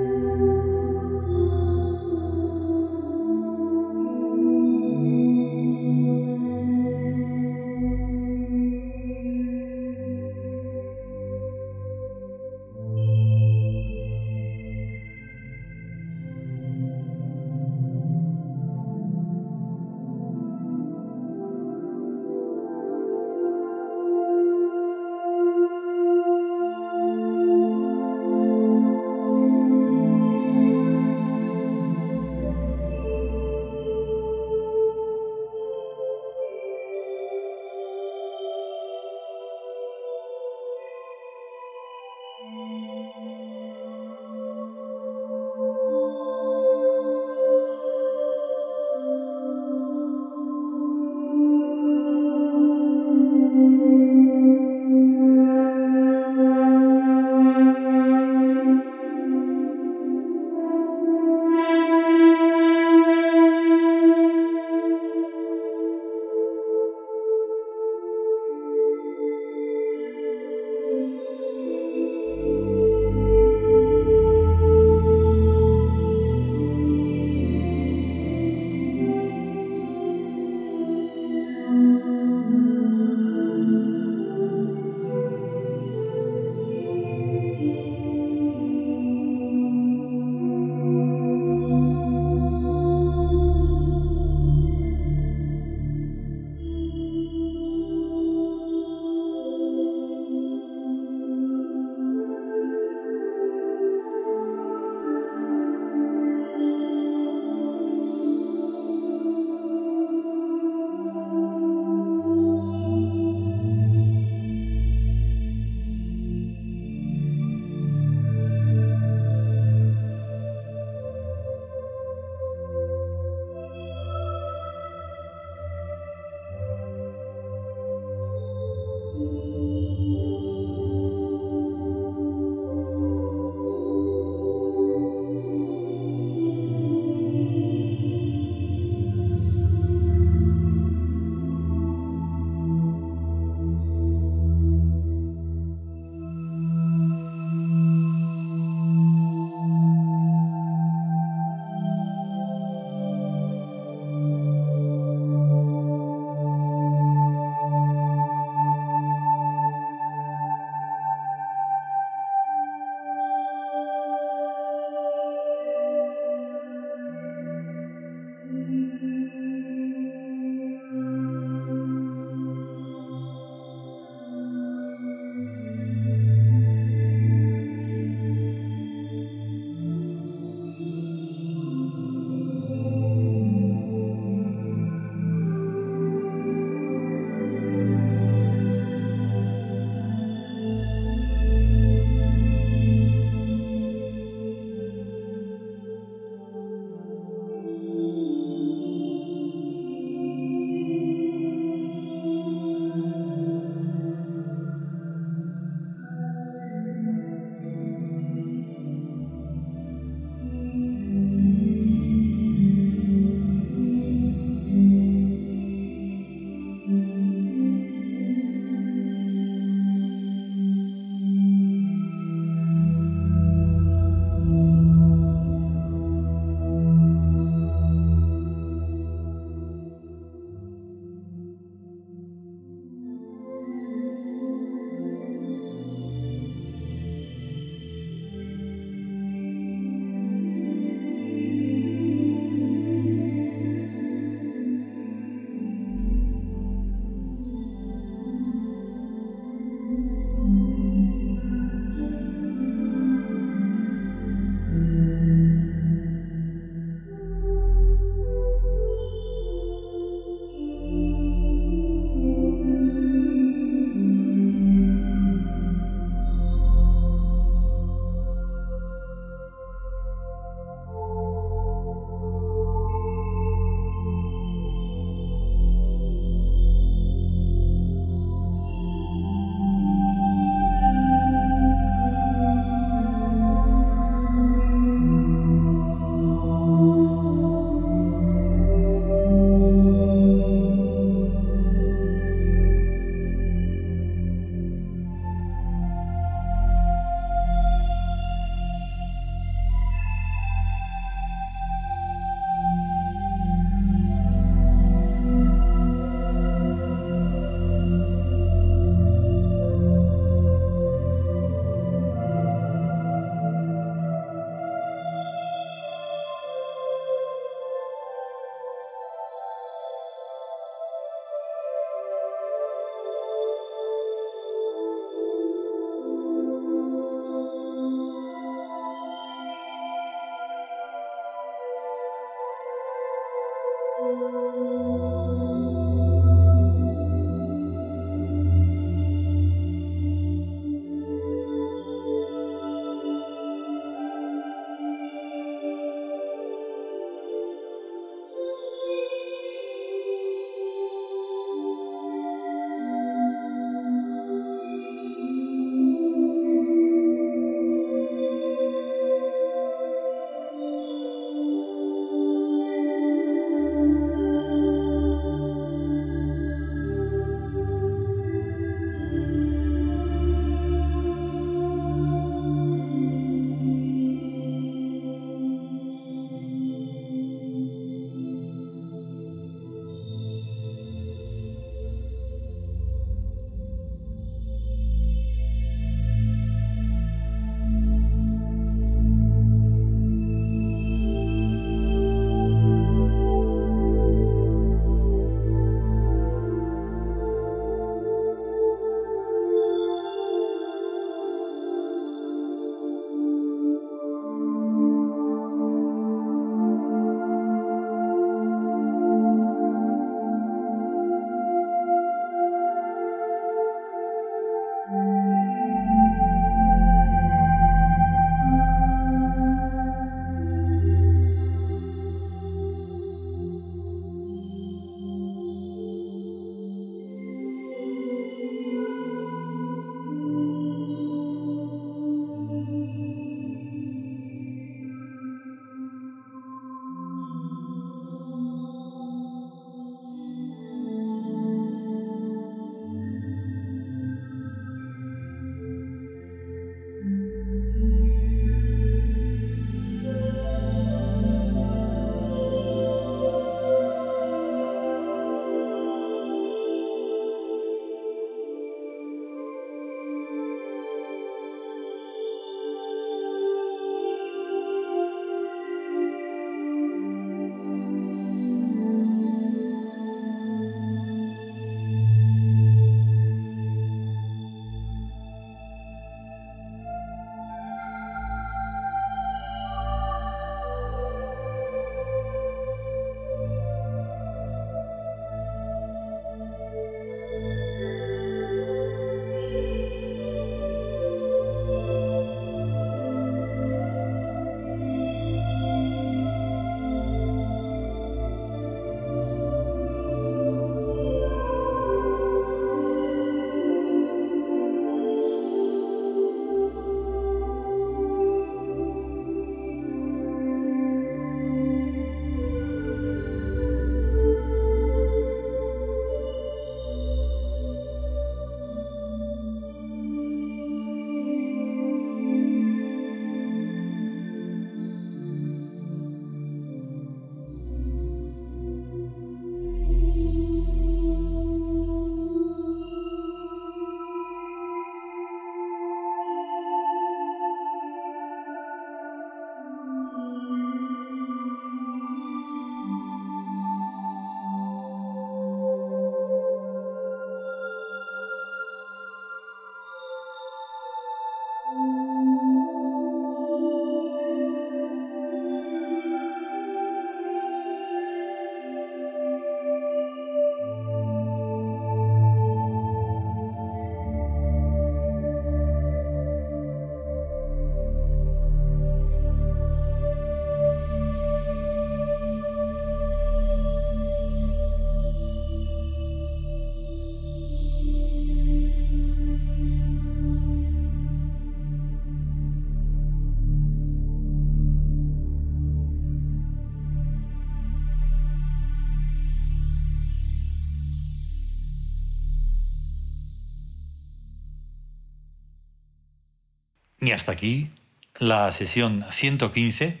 Y 597.04 597.12
hasta 597.12 597.32
aquí 597.32 597.70
la 598.18 598.50
sesión 598.52 599.04
115, 599.10 600.00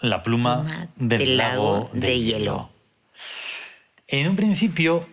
la 0.00 0.22
pluma, 0.22 0.62
Pluma 0.64 0.88
del, 0.96 1.18
del 1.20 1.36
lago, 1.36 1.72
lago 1.84 1.90
de, 1.94 2.00
de 2.00 2.18
hielo. 2.20 2.38
hielo. 2.38 2.70
En 4.08 4.28
un 4.28 4.36
principio, 4.36 5.08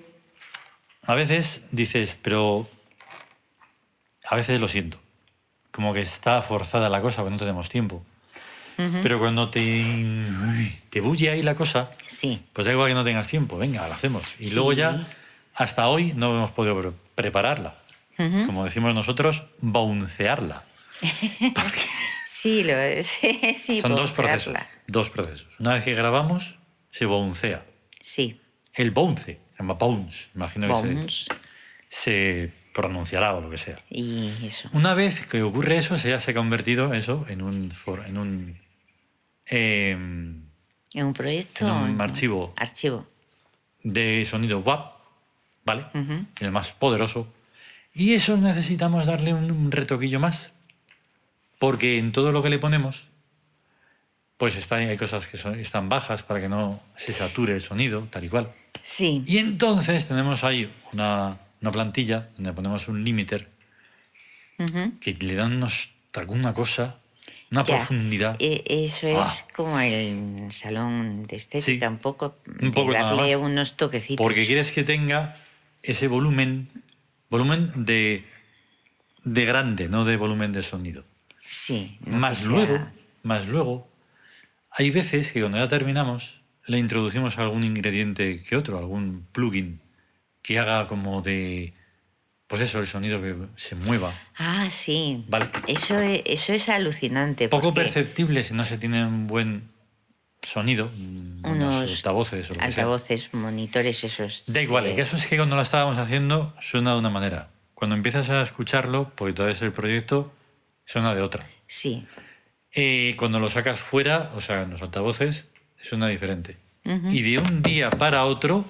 a 1.03 1.13
veces 1.15 1.61
dices, 1.71 2.17
pero 2.21 2.67
a 4.27 4.35
veces 4.35 4.59
lo 4.59 4.67
siento. 4.67 4.99
Como 5.71 5.93
que 5.93 6.01
está 6.01 6.41
forzada 6.41 6.89
la 6.89 7.01
cosa, 7.01 7.17
porque 7.17 7.31
no 7.31 7.37
tenemos 7.37 7.69
tiempo. 7.69 8.03
Pero 9.03 9.19
cuando 9.19 9.49
te, 9.49 9.83
te 10.89 11.01
bulle 11.01 11.29
ahí 11.31 11.41
la 11.41 11.53
cosa, 11.53 11.91
Sí, 12.07 12.41
pues 12.53 12.65
da 12.65 12.71
igual 12.71 12.87
que 12.87 12.93
no 12.93 13.03
tengas 13.03 13.27
tiempo, 13.27 13.57
venga, 13.57 13.85
la 13.89 13.95
hacemos. 13.95 14.23
Y 14.39 14.45
Sí. 14.45 14.55
luego 14.55 14.71
ya, 14.71 15.05
hasta 15.53 15.89
hoy, 15.89 16.13
no 16.15 16.33
hemos 16.37 16.51
podido 16.51 16.79
pre- 16.79 16.91
prepararla. 17.13 17.75
Como 18.45 18.63
decimos 18.65 18.93
nosotros, 18.95 19.43
bouncearla. 19.59 20.63
Sí, 22.25 22.63
lo 22.63 22.73
sí, 23.03 23.53
sí, 23.55 23.81
Son 23.81 23.95
dos 23.95 24.11
procesos. 24.11 24.53
Dos 24.87 25.09
procesos. 25.09 25.47
Una 25.59 25.73
vez 25.73 25.83
que 25.83 25.93
grabamos, 25.93 26.55
se 26.91 27.05
bouncea. 27.05 27.65
Sí. 28.01 28.39
El 28.73 28.91
bounce, 28.91 29.39
se 29.51 29.57
llama 29.59 29.73
bounce, 29.73 30.29
imagino 30.35 30.67
que 30.67 30.81
se, 30.81 30.93
Bounce. 30.93 31.25
se 31.89 32.51
pronunciará 32.73 33.35
o 33.35 33.41
lo 33.41 33.49
que 33.49 33.57
sea. 33.57 33.75
Y 33.89 34.31
eso. 34.45 34.69
Una 34.73 34.93
vez 34.93 35.25
que 35.25 35.41
ocurre 35.41 35.77
eso, 35.77 35.97
se 35.97 36.09
ya 36.09 36.19
se 36.19 36.31
ha 36.31 36.33
convertido 36.33 36.93
eso 36.93 37.25
en 37.27 37.41
un, 37.41 37.73
en 38.05 38.17
un, 38.17 38.57
em, 39.45 40.43
¿En 40.93 41.05
un 41.05 41.13
proyecto? 41.13 41.67
En 41.67 41.73
un 41.73 42.01
archivo. 42.01 42.53
Archivo. 42.55 43.07
de 43.83 44.25
sonido 44.29 44.59
WAP, 44.59 44.93
¿vale? 45.65 45.85
El 46.39 46.51
más 46.51 46.71
poderoso. 46.71 47.31
Y 47.93 48.13
eso 48.13 48.37
necesitamos 48.37 49.05
darle 49.05 49.33
un, 49.33 49.51
un 49.51 49.71
retoquillo 49.71 50.19
más. 50.19 50.51
Porque 51.59 51.97
en 51.99 52.11
todo 52.11 52.31
lo 52.31 52.41
que 52.41 52.49
le 52.49 52.57
ponemos, 52.57 53.03
pues 54.37 54.55
está, 54.55 54.77
hay 54.77 54.97
cosas 54.97 55.27
que 55.27 55.37
son, 55.37 55.59
están 55.59 55.89
bajas 55.89 56.23
para 56.23 56.39
que 56.41 56.49
no 56.49 56.81
se 56.97 57.11
sature 57.13 57.53
el 57.53 57.61
sonido, 57.61 58.07
tal 58.09 58.23
y 58.23 58.29
cual. 58.29 58.51
Sí. 58.81 59.23
Y 59.27 59.37
entonces 59.39 60.07
tenemos 60.07 60.43
ahí 60.45 60.71
una, 60.93 61.37
una 61.61 61.71
plantilla 61.71 62.29
donde 62.37 62.53
ponemos 62.53 62.87
un 62.87 63.03
limiter 63.03 63.49
que 65.01 65.13
le 65.13 65.35
da 65.35 65.45
unos, 65.47 65.91
alguna 66.13 66.53
cosa, 66.53 66.97
una 67.51 67.63
Ya. 67.63 67.77
profundidad. 67.77 68.35
E- 68.39 68.63
Eso 68.67 69.07
Ah. 69.21 69.29
es 69.33 69.43
como 69.53 69.79
el 69.79 70.51
salón 70.51 71.23
de 71.23 71.35
estética, 71.37 71.87
Sí. 71.87 71.91
un 71.93 71.97
poco. 71.97 72.35
Un 72.61 72.71
poco 72.71 72.91
de 72.91 72.99
nada 72.99 73.15
darle 73.15 73.37
más. 73.37 73.45
unos 73.45 73.77
toquecitos. 73.77 74.21
Porque 74.23 74.45
quieres 74.45 74.71
que 74.71 74.83
tenga 74.83 75.35
ese 75.81 76.07
volumen, 76.07 76.69
volumen 77.29 77.85
de, 77.85 78.25
de 79.23 79.45
grande, 79.45 79.87
no 79.89 80.03
de 80.05 80.17
volumen 80.17 80.51
de 80.51 80.61
sonido. 80.63 81.03
Sí. 81.49 81.97
Más 82.05 82.45
luego, 82.45 82.79
más 83.23 83.47
luego, 83.47 83.89
hay 84.71 84.91
veces 84.91 85.31
que 85.31 85.39
cuando 85.39 85.57
ya 85.57 85.67
terminamos, 85.67 86.41
le 86.65 86.77
introducimos 86.77 87.37
algún 87.37 87.63
ingrediente 87.63 88.43
que 88.43 88.55
otro, 88.55 88.77
algún 88.77 89.25
plugin 89.31 89.81
que 90.41 90.59
haga 90.59 90.87
como 90.87 91.21
de, 91.21 91.73
pues 92.47 92.61
eso, 92.61 92.79
el 92.79 92.87
sonido 92.87 93.21
que 93.21 93.35
se 93.55 93.75
mueva. 93.75 94.13
Ah, 94.37 94.67
sí. 94.69 95.25
Vale. 95.27 95.47
Eso 95.67 95.99
es, 95.99 96.21
eso 96.25 96.53
es 96.53 96.69
alucinante. 96.69 97.49
Poco 97.49 97.73
perceptible 97.73 98.43
si 98.43 98.53
no 98.53 98.63
se 98.63 98.77
tiene 98.77 99.05
un 99.05 99.27
buen 99.27 99.63
sonido, 100.41 100.91
unos, 101.43 101.75
Unos 101.75 101.91
altavoces 101.91 102.51
o 102.51 102.53
lo. 102.53 102.61
Altavoces, 102.61 103.33
monitores, 103.33 104.03
esos. 104.03 104.43
Da 104.47 104.61
igual, 104.61 104.85
el 104.85 104.95
caso 104.95 105.15
es 105.15 105.25
que 105.25 105.37
cuando 105.37 105.55
lo 105.55 105.61
estábamos 105.61 105.97
haciendo 105.97 106.55
suena 106.61 106.93
de 106.93 106.99
una 106.99 107.09
manera. 107.09 107.49
Cuando 107.73 107.95
empiezas 107.95 108.29
a 108.29 108.41
escucharlo, 108.41 109.11
porque 109.15 109.33
todavía 109.33 109.55
es 109.55 109.61
el 109.61 109.71
proyecto, 109.71 110.33
suena 110.91 111.13
de 111.13 111.21
otra. 111.21 111.45
Sí. 111.67 112.05
Eh, 112.73 113.15
cuando 113.17 113.39
lo 113.39 113.49
sacas 113.49 113.79
fuera, 113.79 114.31
o 114.35 114.41
sea, 114.41 114.63
en 114.63 114.71
los 114.71 114.81
altavoces, 114.81 115.45
suena 115.81 116.07
diferente. 116.07 116.57
Y 117.11 117.21
de 117.21 117.37
un 117.37 117.61
día 117.61 117.91
para 117.91 118.25
otro 118.25 118.65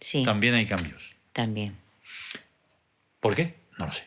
Sí. 0.00 0.24
también 0.24 0.54
hay 0.54 0.66
cambios. 0.66 1.16
También. 1.32 1.76
¿Por 3.20 3.34
qué? 3.34 3.54
No 3.78 3.86
lo 3.86 3.92
sé. 3.92 4.04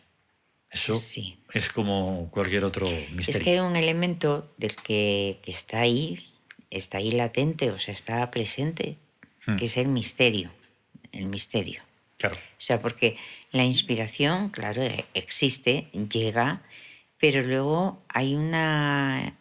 Eso 0.72 0.96
Sí. 0.96 1.38
es 1.54 1.70
como 1.70 2.30
cualquier 2.32 2.64
otro 2.64 2.86
Es 2.88 3.12
misterio. 3.12 3.44
que 3.44 3.52
hay 3.52 3.60
un 3.60 3.76
elemento 3.76 4.54
del 4.58 4.76
que, 4.76 5.40
que 5.42 5.52
está 5.52 5.80
ahí, 5.82 6.32
está 6.70 7.00
ahí 7.00 7.12
latente, 7.12 7.72
o 7.72 7.80
sea, 7.80 7.94
está 7.94 8.30
presente, 8.32 8.98
Hmm. 9.46 9.56
que 9.56 9.66
es 9.66 9.78
el 9.78 9.88
misterio. 9.88 10.52
El 11.12 11.26
misterio. 11.26 11.82
Claro. 12.18 12.36
O 12.36 12.62
sea, 12.62 12.80
porque 12.80 13.18
la 13.52 13.64
inspiración, 13.64 14.50
claro, 14.50 14.84
existe, 15.14 15.88
llega, 16.12 16.62
pero 17.20 17.42
luego 17.42 18.02
hay 18.10 18.36
una, 18.36 19.34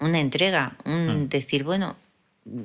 una 0.00 0.20
entrega, 0.20 0.76
un 0.84 1.24
Mm. 1.24 1.28
decir, 1.28 1.64
bueno, 1.64 1.96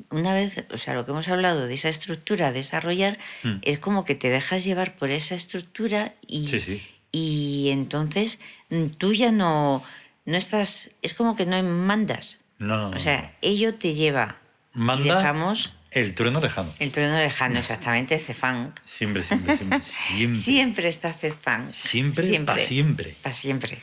una 0.10 0.34
vez, 0.34 0.64
o 0.74 0.78
sea, 0.78 0.94
lo 0.94 1.06
que 1.06 1.12
hemos 1.12 1.28
hablado 1.30 1.68
de 1.68 1.74
esa 1.74 1.88
estructura, 1.90 2.52
desarrollar, 2.52 3.18
Mm. 3.44 3.58
es 3.62 3.80
como 3.80 4.04
que 4.04 4.16
te 4.16 4.30
dejas 4.30 4.64
llevar 4.66 4.94
por 4.96 5.10
esa 5.10 5.36
estructura 5.36 6.14
y, 6.28 6.48
Sí, 6.48 6.60
sí. 6.60 6.82
y 7.12 7.70
entonces 7.72 8.40
mm, 8.70 8.86
tú 8.98 9.14
ya 9.14 9.32
no, 9.32 9.84
no 10.26 10.38
estás, 10.38 10.92
es 11.02 11.14
como 11.14 11.36
que 11.36 11.46
no 11.46 11.62
mandas. 11.64 12.38
No, 12.60 12.76
no, 12.78 12.90
no. 12.90 12.98
O 12.98 13.00
sea, 13.00 13.34
ello 13.42 13.76
te 13.76 13.94
lleva. 13.94 14.38
Manda 14.74 15.06
Y 15.06 15.10
dejamos 15.18 15.72
el 15.92 16.14
trueno 16.14 16.40
lejano. 16.42 16.72
el 16.80 16.92
trueno 16.92 17.18
lejano, 17.18 17.58
exactamente, 17.58 18.20
Cefán. 18.20 18.74
Siempre, 18.86 19.24
siempre, 19.24 19.58
siempre. 19.58 19.80
Siempre. 19.84 20.36
Siempre 20.36 20.88
está 20.90 21.14
Cefán. 21.14 21.74
Siempre, 21.74 22.40
pa' 22.42 22.60
siempre. 22.60 23.16
Para 23.24 23.34
siempre. 23.34 23.80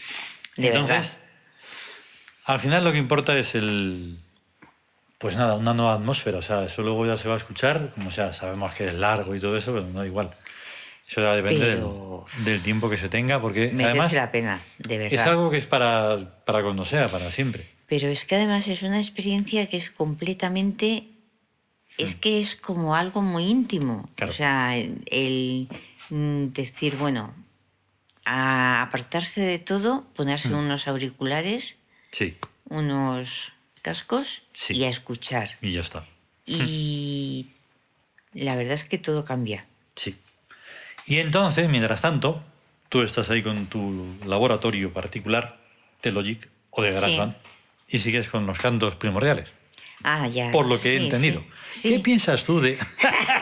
De 0.56 0.68
Entonces, 0.68 1.12
verdad. 1.14 1.18
al 2.46 2.60
final 2.60 2.84
lo 2.84 2.92
que 2.92 2.98
importa 2.98 3.36
es 3.38 3.54
el. 3.54 4.18
Pues 5.18 5.36
nada, 5.36 5.54
una 5.54 5.72
nueva 5.74 5.94
atmósfera. 5.94 6.38
O 6.38 6.42
sea, 6.42 6.64
eso 6.64 6.82
luego 6.82 7.06
ya 7.06 7.16
se 7.16 7.28
va 7.28 7.34
a 7.34 7.38
escuchar, 7.38 7.90
como 7.94 8.10
sea, 8.10 8.32
sabemos 8.34 8.74
que 8.74 8.88
es 8.88 8.94
largo 8.94 9.34
y 9.34 9.40
todo 9.40 9.56
eso, 9.56 9.72
pero 9.72 9.86
no 9.86 10.04
igual. 10.04 10.30
Eso 11.08 11.20
ya 11.22 11.34
depende 11.34 11.64
del- 11.64 11.74
Pero- 11.76 12.26
del, 12.44 12.60
tiempo 12.62 12.90
que 12.90 12.98
se 12.98 13.08
tenga, 13.08 13.40
porque 13.40 13.68
Merece 13.72 13.84
además 13.90 14.12
la 14.12 14.30
pena, 14.32 14.60
de 14.78 14.98
verdad. 14.98 15.14
es 15.20 15.26
algo 15.26 15.50
que 15.50 15.58
es 15.58 15.66
para, 15.66 16.42
para 16.44 16.62
cuando 16.62 16.84
sea, 16.84 17.08
para 17.08 17.30
siempre. 17.32 17.66
Pero 17.86 18.08
es 18.08 18.24
que 18.24 18.34
además 18.34 18.66
es 18.68 18.82
una 18.82 18.98
experiencia 18.98 19.66
que 19.68 19.76
es 19.76 19.90
completamente. 19.90 21.04
Es 21.96 22.14
que 22.14 22.38
es 22.40 22.56
como 22.56 22.94
algo 22.94 23.22
muy 23.22 23.44
íntimo. 23.44 24.10
Claro. 24.16 24.32
O 24.32 24.34
sea, 24.34 24.76
el, 24.76 25.68
decir, 26.10 26.96
bueno, 26.96 27.32
a 28.26 28.82
apartarse 28.82 29.40
de 29.40 29.58
todo, 29.58 30.04
ponerse 30.14 30.50
Mm. 30.50 30.58
unos 30.58 30.88
auriculares, 30.88 31.76
Sí, 32.12 32.36
unos 32.68 33.52
cascos 33.82 34.42
Sí. 34.52 34.74
y 34.74 34.84
a 34.84 34.88
escuchar. 34.88 35.56
y 35.62 35.72
ya 35.72 35.80
está. 35.80 36.04
Y 36.44 37.48
la 38.34 38.56
verdad 38.56 38.74
es 38.74 38.84
que 38.84 38.98
todo 38.98 39.24
cambia. 39.24 39.66
Sí. 39.94 40.16
Y 41.06 41.18
entonces, 41.18 41.68
mientras 41.68 42.02
tanto, 42.02 42.42
tú 42.88 43.02
estás 43.02 43.30
ahí 43.30 43.42
con 43.42 43.66
tu 43.66 44.04
laboratorio 44.24 44.92
particular 44.92 45.58
de 46.02 46.10
Logic 46.12 46.48
o 46.70 46.82
de 46.82 46.90
GarageBand 46.92 47.36
y 47.88 48.00
sigues 48.00 48.28
con 48.28 48.46
los 48.46 48.58
cantos 48.58 48.96
primordiales. 48.96 49.52
Ah, 50.02 50.26
ya. 50.28 50.50
Por 50.50 50.66
lo 50.66 50.78
que 50.78 50.90
he 50.96 51.04
entendido. 51.04 51.44
¿Qué 51.82 51.98
piensas 52.00 52.44
tú 52.44 52.60
de.? 52.60 52.78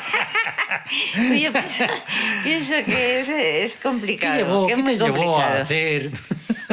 Yo 1.40 1.52
pienso, 1.52 1.84
pienso 2.42 2.74
que 2.84 3.20
es, 3.20 3.28
es 3.28 3.76
¿Qué, 3.76 3.82
complicado. 3.82 4.36
llevó, 4.36 4.66
que 4.66 4.72
es 4.72 4.76
qué 4.78 4.82
muy 4.82 4.96
te 4.98 5.04
llevó 5.04 5.38
a 5.38 5.42
complicado. 5.44 5.62
hacer? 5.62 6.12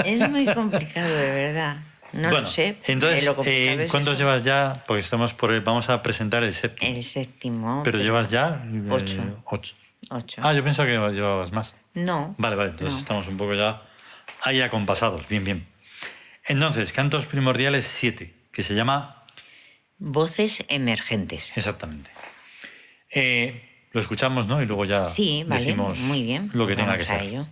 Es 0.06 0.30
muy 0.30 0.46
complicado, 0.46 1.16
de 1.16 1.32
verdad. 1.32 1.78
No 2.14 2.24
bueno, 2.30 2.40
lo 2.42 2.46
sé. 2.46 2.76
entonces, 2.88 3.22
eh, 3.22 3.26
lo 3.26 3.36
complicado 3.36 3.82
eh, 3.82 3.88
¿cuántos 3.90 4.18
llevas 4.18 4.42
ya? 4.44 4.74
Porque 4.86 5.00
estamos 5.02 5.34
por 5.34 5.52
el- 5.54 5.62
vamos 5.62 5.88
a 5.90 6.02
presentar 6.04 6.44
el 6.44 6.54
séptimo. 6.54 6.94
El 6.96 7.04
séptimo. 7.04 7.82
pero 7.84 8.00
llevas 8.00 8.30
ya. 8.30 8.64
eh, 8.66 8.82
Ocho. 8.90 9.42
ocho. 9.46 9.76
Ocho. 10.10 10.42
Ah, 10.44 10.52
yo 10.54 10.62
pensaba 10.64 10.88
que 10.88 10.94
llevabas 11.14 11.52
más. 11.54 11.74
no. 11.94 12.36
Vale, 12.38 12.56
vale, 12.58 12.72
entonces 12.72 12.94
No. 12.96 13.00
estamos 13.00 13.28
un 13.28 13.38
poco 13.38 13.54
ya 13.54 13.82
ahí 14.44 14.60
acompasados. 14.62 15.28
Bien, 15.30 15.44
bien. 15.46 15.68
Entonces, 16.46 16.92
cantos 16.92 17.26
primordiales 17.28 17.86
7, 17.86 18.34
que 18.52 18.64
se 18.64 18.74
llama 18.76 19.22
Voces 20.00 20.66
emergentes. 20.68 21.54
exactamente. 21.56 22.12
Eh, 23.10 23.71
lo 23.92 24.02
escuchamos, 24.02 24.48
¿no? 24.48 24.62
Y 24.62 24.66
luego 24.66 24.86
ya 24.86 25.06
Sí, 25.06 25.44
vale. 25.48 25.64
decimos 25.64 26.00
Muy 26.00 26.24
bien. 26.24 26.50
lo 26.54 26.66
que 26.68 26.76
tenga 26.76 26.92
Vamos 26.94 27.06
que 27.08 27.14
a 27.14 27.20
ser. 27.20 27.28
ello. 27.30 27.46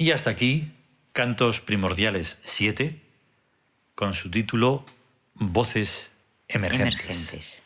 Y 0.00 0.12
hasta 0.12 0.30
aquí, 0.30 0.72
Cantos 1.12 1.60
Primordiales 1.60 2.38
7, 2.46 2.98
con 3.94 4.14
su 4.14 4.30
título 4.30 4.86
Voces 5.34 6.08
Emergentes. 6.48 7.04
Emergentes. 7.04 7.62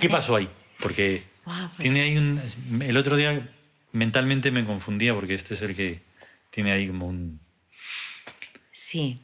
¿Qué 0.00 0.08
pasó 0.08 0.36
ahí? 0.36 0.48
Porque 0.80 1.22
pues- 1.44 1.58
tiene 1.76 2.00
ahí 2.00 2.16
un... 2.16 2.40
El 2.80 2.96
otro 2.96 3.16
día 3.16 3.46
mentalmente 3.92 4.50
me 4.50 4.64
confundía 4.64 5.12
porque 5.14 5.34
este 5.34 5.52
es 5.52 5.60
el 5.60 5.76
que 5.76 6.00
tiene 6.48 6.72
ahí 6.72 6.86
como 6.86 7.08
un... 7.08 7.40
Sí. 8.72 9.20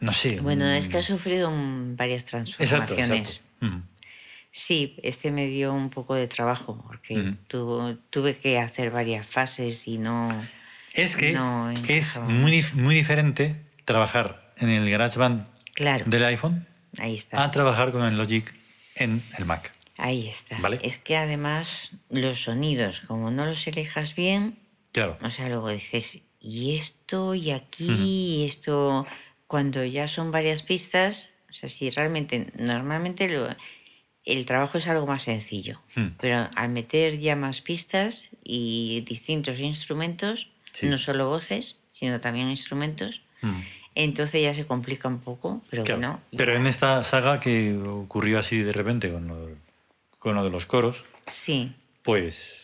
No 0.00 0.14
sé. 0.14 0.40
Bueno, 0.40 0.64
un- 0.64 0.70
es 0.70 0.88
que 0.88 0.96
ha 0.96 1.02
sufrido 1.02 1.50
un- 1.50 1.96
varias 1.98 2.22
Mm. 2.24 2.36
Exacto, 2.38 2.94
transformaciones. 2.94 3.42
exacto. 3.60 3.82
Sí, 4.50 4.96
este 5.02 5.30
me 5.32 5.46
dio 5.48 5.74
un 5.74 5.90
poco 5.90 6.14
de 6.14 6.28
trabajo 6.28 6.82
porque 6.86 7.34
tu- 7.46 7.98
tuve 8.08 8.34
que 8.34 8.58
hacer 8.58 8.90
varias 8.90 9.26
fases 9.26 9.86
y 9.86 9.98
no... 9.98 10.48
Es 10.98 11.16
que 11.16 11.32
No 11.32 11.70
es 11.70 12.16
muy, 12.18 12.64
muy 12.74 12.94
diferente 12.94 13.56
trabajar 13.84 14.52
en 14.58 14.68
el 14.68 14.90
GarageBand 14.90 15.46
Claro, 15.74 16.04
del 16.08 16.24
iPhone 16.24 16.66
ahí 16.98 17.14
está. 17.14 17.44
a 17.44 17.50
trabajar 17.52 17.92
con 17.92 18.02
el 18.04 18.16
Logic 18.18 18.52
en 18.96 19.22
el 19.38 19.44
Mac. 19.44 19.70
Ahí 19.96 20.26
está. 20.28 20.58
Vale. 20.58 20.80
Es 20.82 20.98
que 20.98 21.16
además 21.16 21.92
los 22.10 22.42
sonidos, 22.42 23.00
como 23.00 23.30
no 23.30 23.46
los 23.46 23.66
elijas 23.68 24.14
bien, 24.16 24.58
Claro. 24.92 25.16
o 25.22 25.30
sea, 25.30 25.48
luego 25.48 25.68
dices, 25.68 26.22
y 26.40 26.76
esto, 26.76 27.34
y 27.36 27.52
aquí, 27.52 28.42
y 28.42 28.44
esto, 28.44 29.06
cuando 29.46 29.84
ya 29.84 30.08
son 30.08 30.32
varias 30.32 30.62
pistas, 30.64 31.28
o 31.48 31.52
sea, 31.52 31.68
si 31.68 31.90
realmente, 31.90 32.52
normalmente 32.58 33.28
lo- 33.28 33.54
el 34.24 34.44
trabajo 34.46 34.78
es 34.78 34.86
algo 34.88 35.06
más 35.06 35.22
sencillo, 35.22 35.80
pero 36.20 36.48
al 36.56 36.68
meter 36.70 37.18
ya 37.18 37.34
más 37.36 37.60
pistas 37.62 38.24
y 38.44 39.02
distintos 39.06 39.58
instrumentos, 39.60 40.48
Sí. 40.80 40.86
no 40.86 40.98
solo 40.98 41.28
voces, 41.28 41.76
sino 41.92 42.20
también 42.20 42.48
instrumentos, 42.50 43.20
Mm. 43.42 43.60
entonces 43.94 44.42
ya 44.42 44.54
se 44.54 44.66
complica 44.66 45.08
un 45.08 45.20
poco, 45.20 45.62
pero 45.70 45.84
Claro. 45.84 46.00
bueno. 46.00 46.20
Pero 46.36 46.56
en 46.56 46.66
esta 46.66 47.02
saga 47.04 47.40
que 47.40 47.76
ocurrió 47.76 48.38
así 48.38 48.58
de 48.58 48.72
repente 48.72 49.10
con 49.12 49.26
lo, 49.28 49.48
con 50.18 50.34
lo 50.34 50.44
de 50.44 50.50
los 50.50 50.66
coros, 50.66 51.04
Sí, 51.28 51.72
pues, 52.02 52.58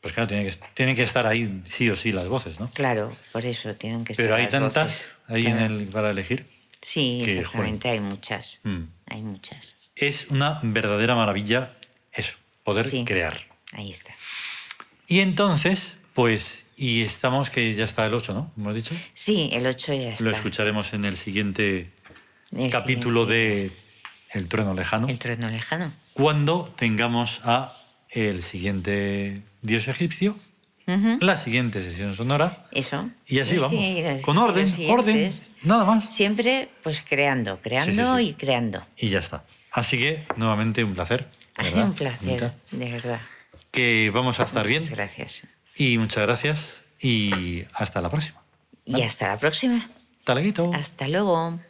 pues 0.00 0.14
claro, 0.14 0.26
tiene 0.28 0.44
que, 0.48 0.56
tienen 0.74 0.94
que 0.96 1.02
estar 1.02 1.26
ahí 1.26 1.62
sí 1.66 1.90
o 1.90 1.96
sí 1.96 2.12
las 2.12 2.28
voces, 2.28 2.60
¿no? 2.60 2.70
claro, 2.72 3.12
por 3.32 3.44
eso 3.44 3.74
tienen 3.74 4.04
que 4.04 4.12
estar 4.12 4.24
Pero 4.24 4.36
hay 4.36 4.42
las 4.44 4.50
tantas 4.52 4.86
voces, 4.86 5.06
ahí 5.28 5.44
claro. 5.44 5.58
en 5.58 5.64
el, 5.80 5.88
para 5.88 6.10
elegir. 6.10 6.46
Sí, 6.80 7.22
que, 7.24 7.38
exactamente, 7.40 7.88
hay 7.90 8.00
muchas. 8.00 8.60
Mm. 8.62 8.82
Hay 9.08 9.22
muchas. 9.22 9.74
Es 9.96 10.26
una 10.30 10.60
verdadera 10.62 11.14
maravilla 11.16 11.72
eso, 12.12 12.36
poder 12.64 12.84
Sí. 12.84 13.04
crear. 13.04 13.40
Ahí 13.72 13.90
está. 13.90 14.14
Y 15.08 15.20
entonces, 15.20 15.94
pues, 16.16 16.64
y 16.76 17.02
estamos 17.02 17.48
que 17.50 17.72
ya 17.74 17.84
está 17.84 18.04
el 18.06 18.14
8, 18.14 18.34
¿no? 18.34 18.50
Hemos 18.56 18.74
dicho. 18.74 18.94
Sí, 19.14 19.50
el 19.52 19.64
8 19.66 19.94
ya 19.94 20.08
está. 20.14 20.24
Lo 20.24 20.30
escucharemos 20.32 20.92
en 20.94 21.04
el 21.04 21.16
siguiente 21.16 21.90
El 22.56 22.70
capítulo 22.72 23.26
siguiente, 23.26 23.70
de 24.32 24.40
El 24.40 24.48
trueno 24.48 24.74
lejano, 24.74 25.06
El 25.08 25.18
trueno 25.20 25.48
lejano. 25.48 25.92
cuando 26.14 26.72
tengamos 26.76 27.40
a 27.44 27.76
el 28.10 28.42
siguiente 28.42 29.42
dios 29.62 29.86
egipcio, 29.88 30.36
la 30.86 31.36
siguiente 31.36 31.82
sesión 31.82 32.14
sonora, 32.14 32.66
Eso. 32.70 33.10
y 33.26 33.40
así 33.40 33.58
Sí, 33.58 33.62
vamos. 33.62 34.04
los- 34.14 34.22
Con 34.22 34.38
orden, 34.38 34.68
orden, 34.88 35.30
nada 35.62 35.84
más. 35.84 36.14
Siempre, 36.14 36.68
pues 36.84 37.02
creando, 37.06 37.58
creando 37.60 38.16
sí. 38.18 38.28
y 38.28 38.32
creando. 38.34 38.86
Y 38.96 39.08
ya 39.08 39.18
está. 39.18 39.44
Así 39.72 39.98
que, 39.98 40.24
nuevamente, 40.36 40.82
un 40.84 40.94
placer. 40.94 41.28
Un 41.74 41.92
placer, 41.94 42.52
de 42.70 42.92
verdad. 42.92 43.20
Que 43.70 44.10
vamos 44.14 44.38
a 44.40 44.44
estar 44.44 44.62
Muchas 44.64 44.88
bien. 44.88 44.94
gracias. 44.94 45.42
Y 45.76 45.98
muchas 45.98 46.24
gracias. 46.26 46.66
Y 47.00 47.64
hasta 47.74 48.00
la 48.00 48.08
próxima. 48.08 48.42
Y 48.84 49.02
hasta 49.02 49.28
la 49.28 49.38
próxima. 49.38 49.88
Hasta 50.24 50.34
luego. 50.34 50.72
Hasta 50.74 51.08
luego. 51.08 51.60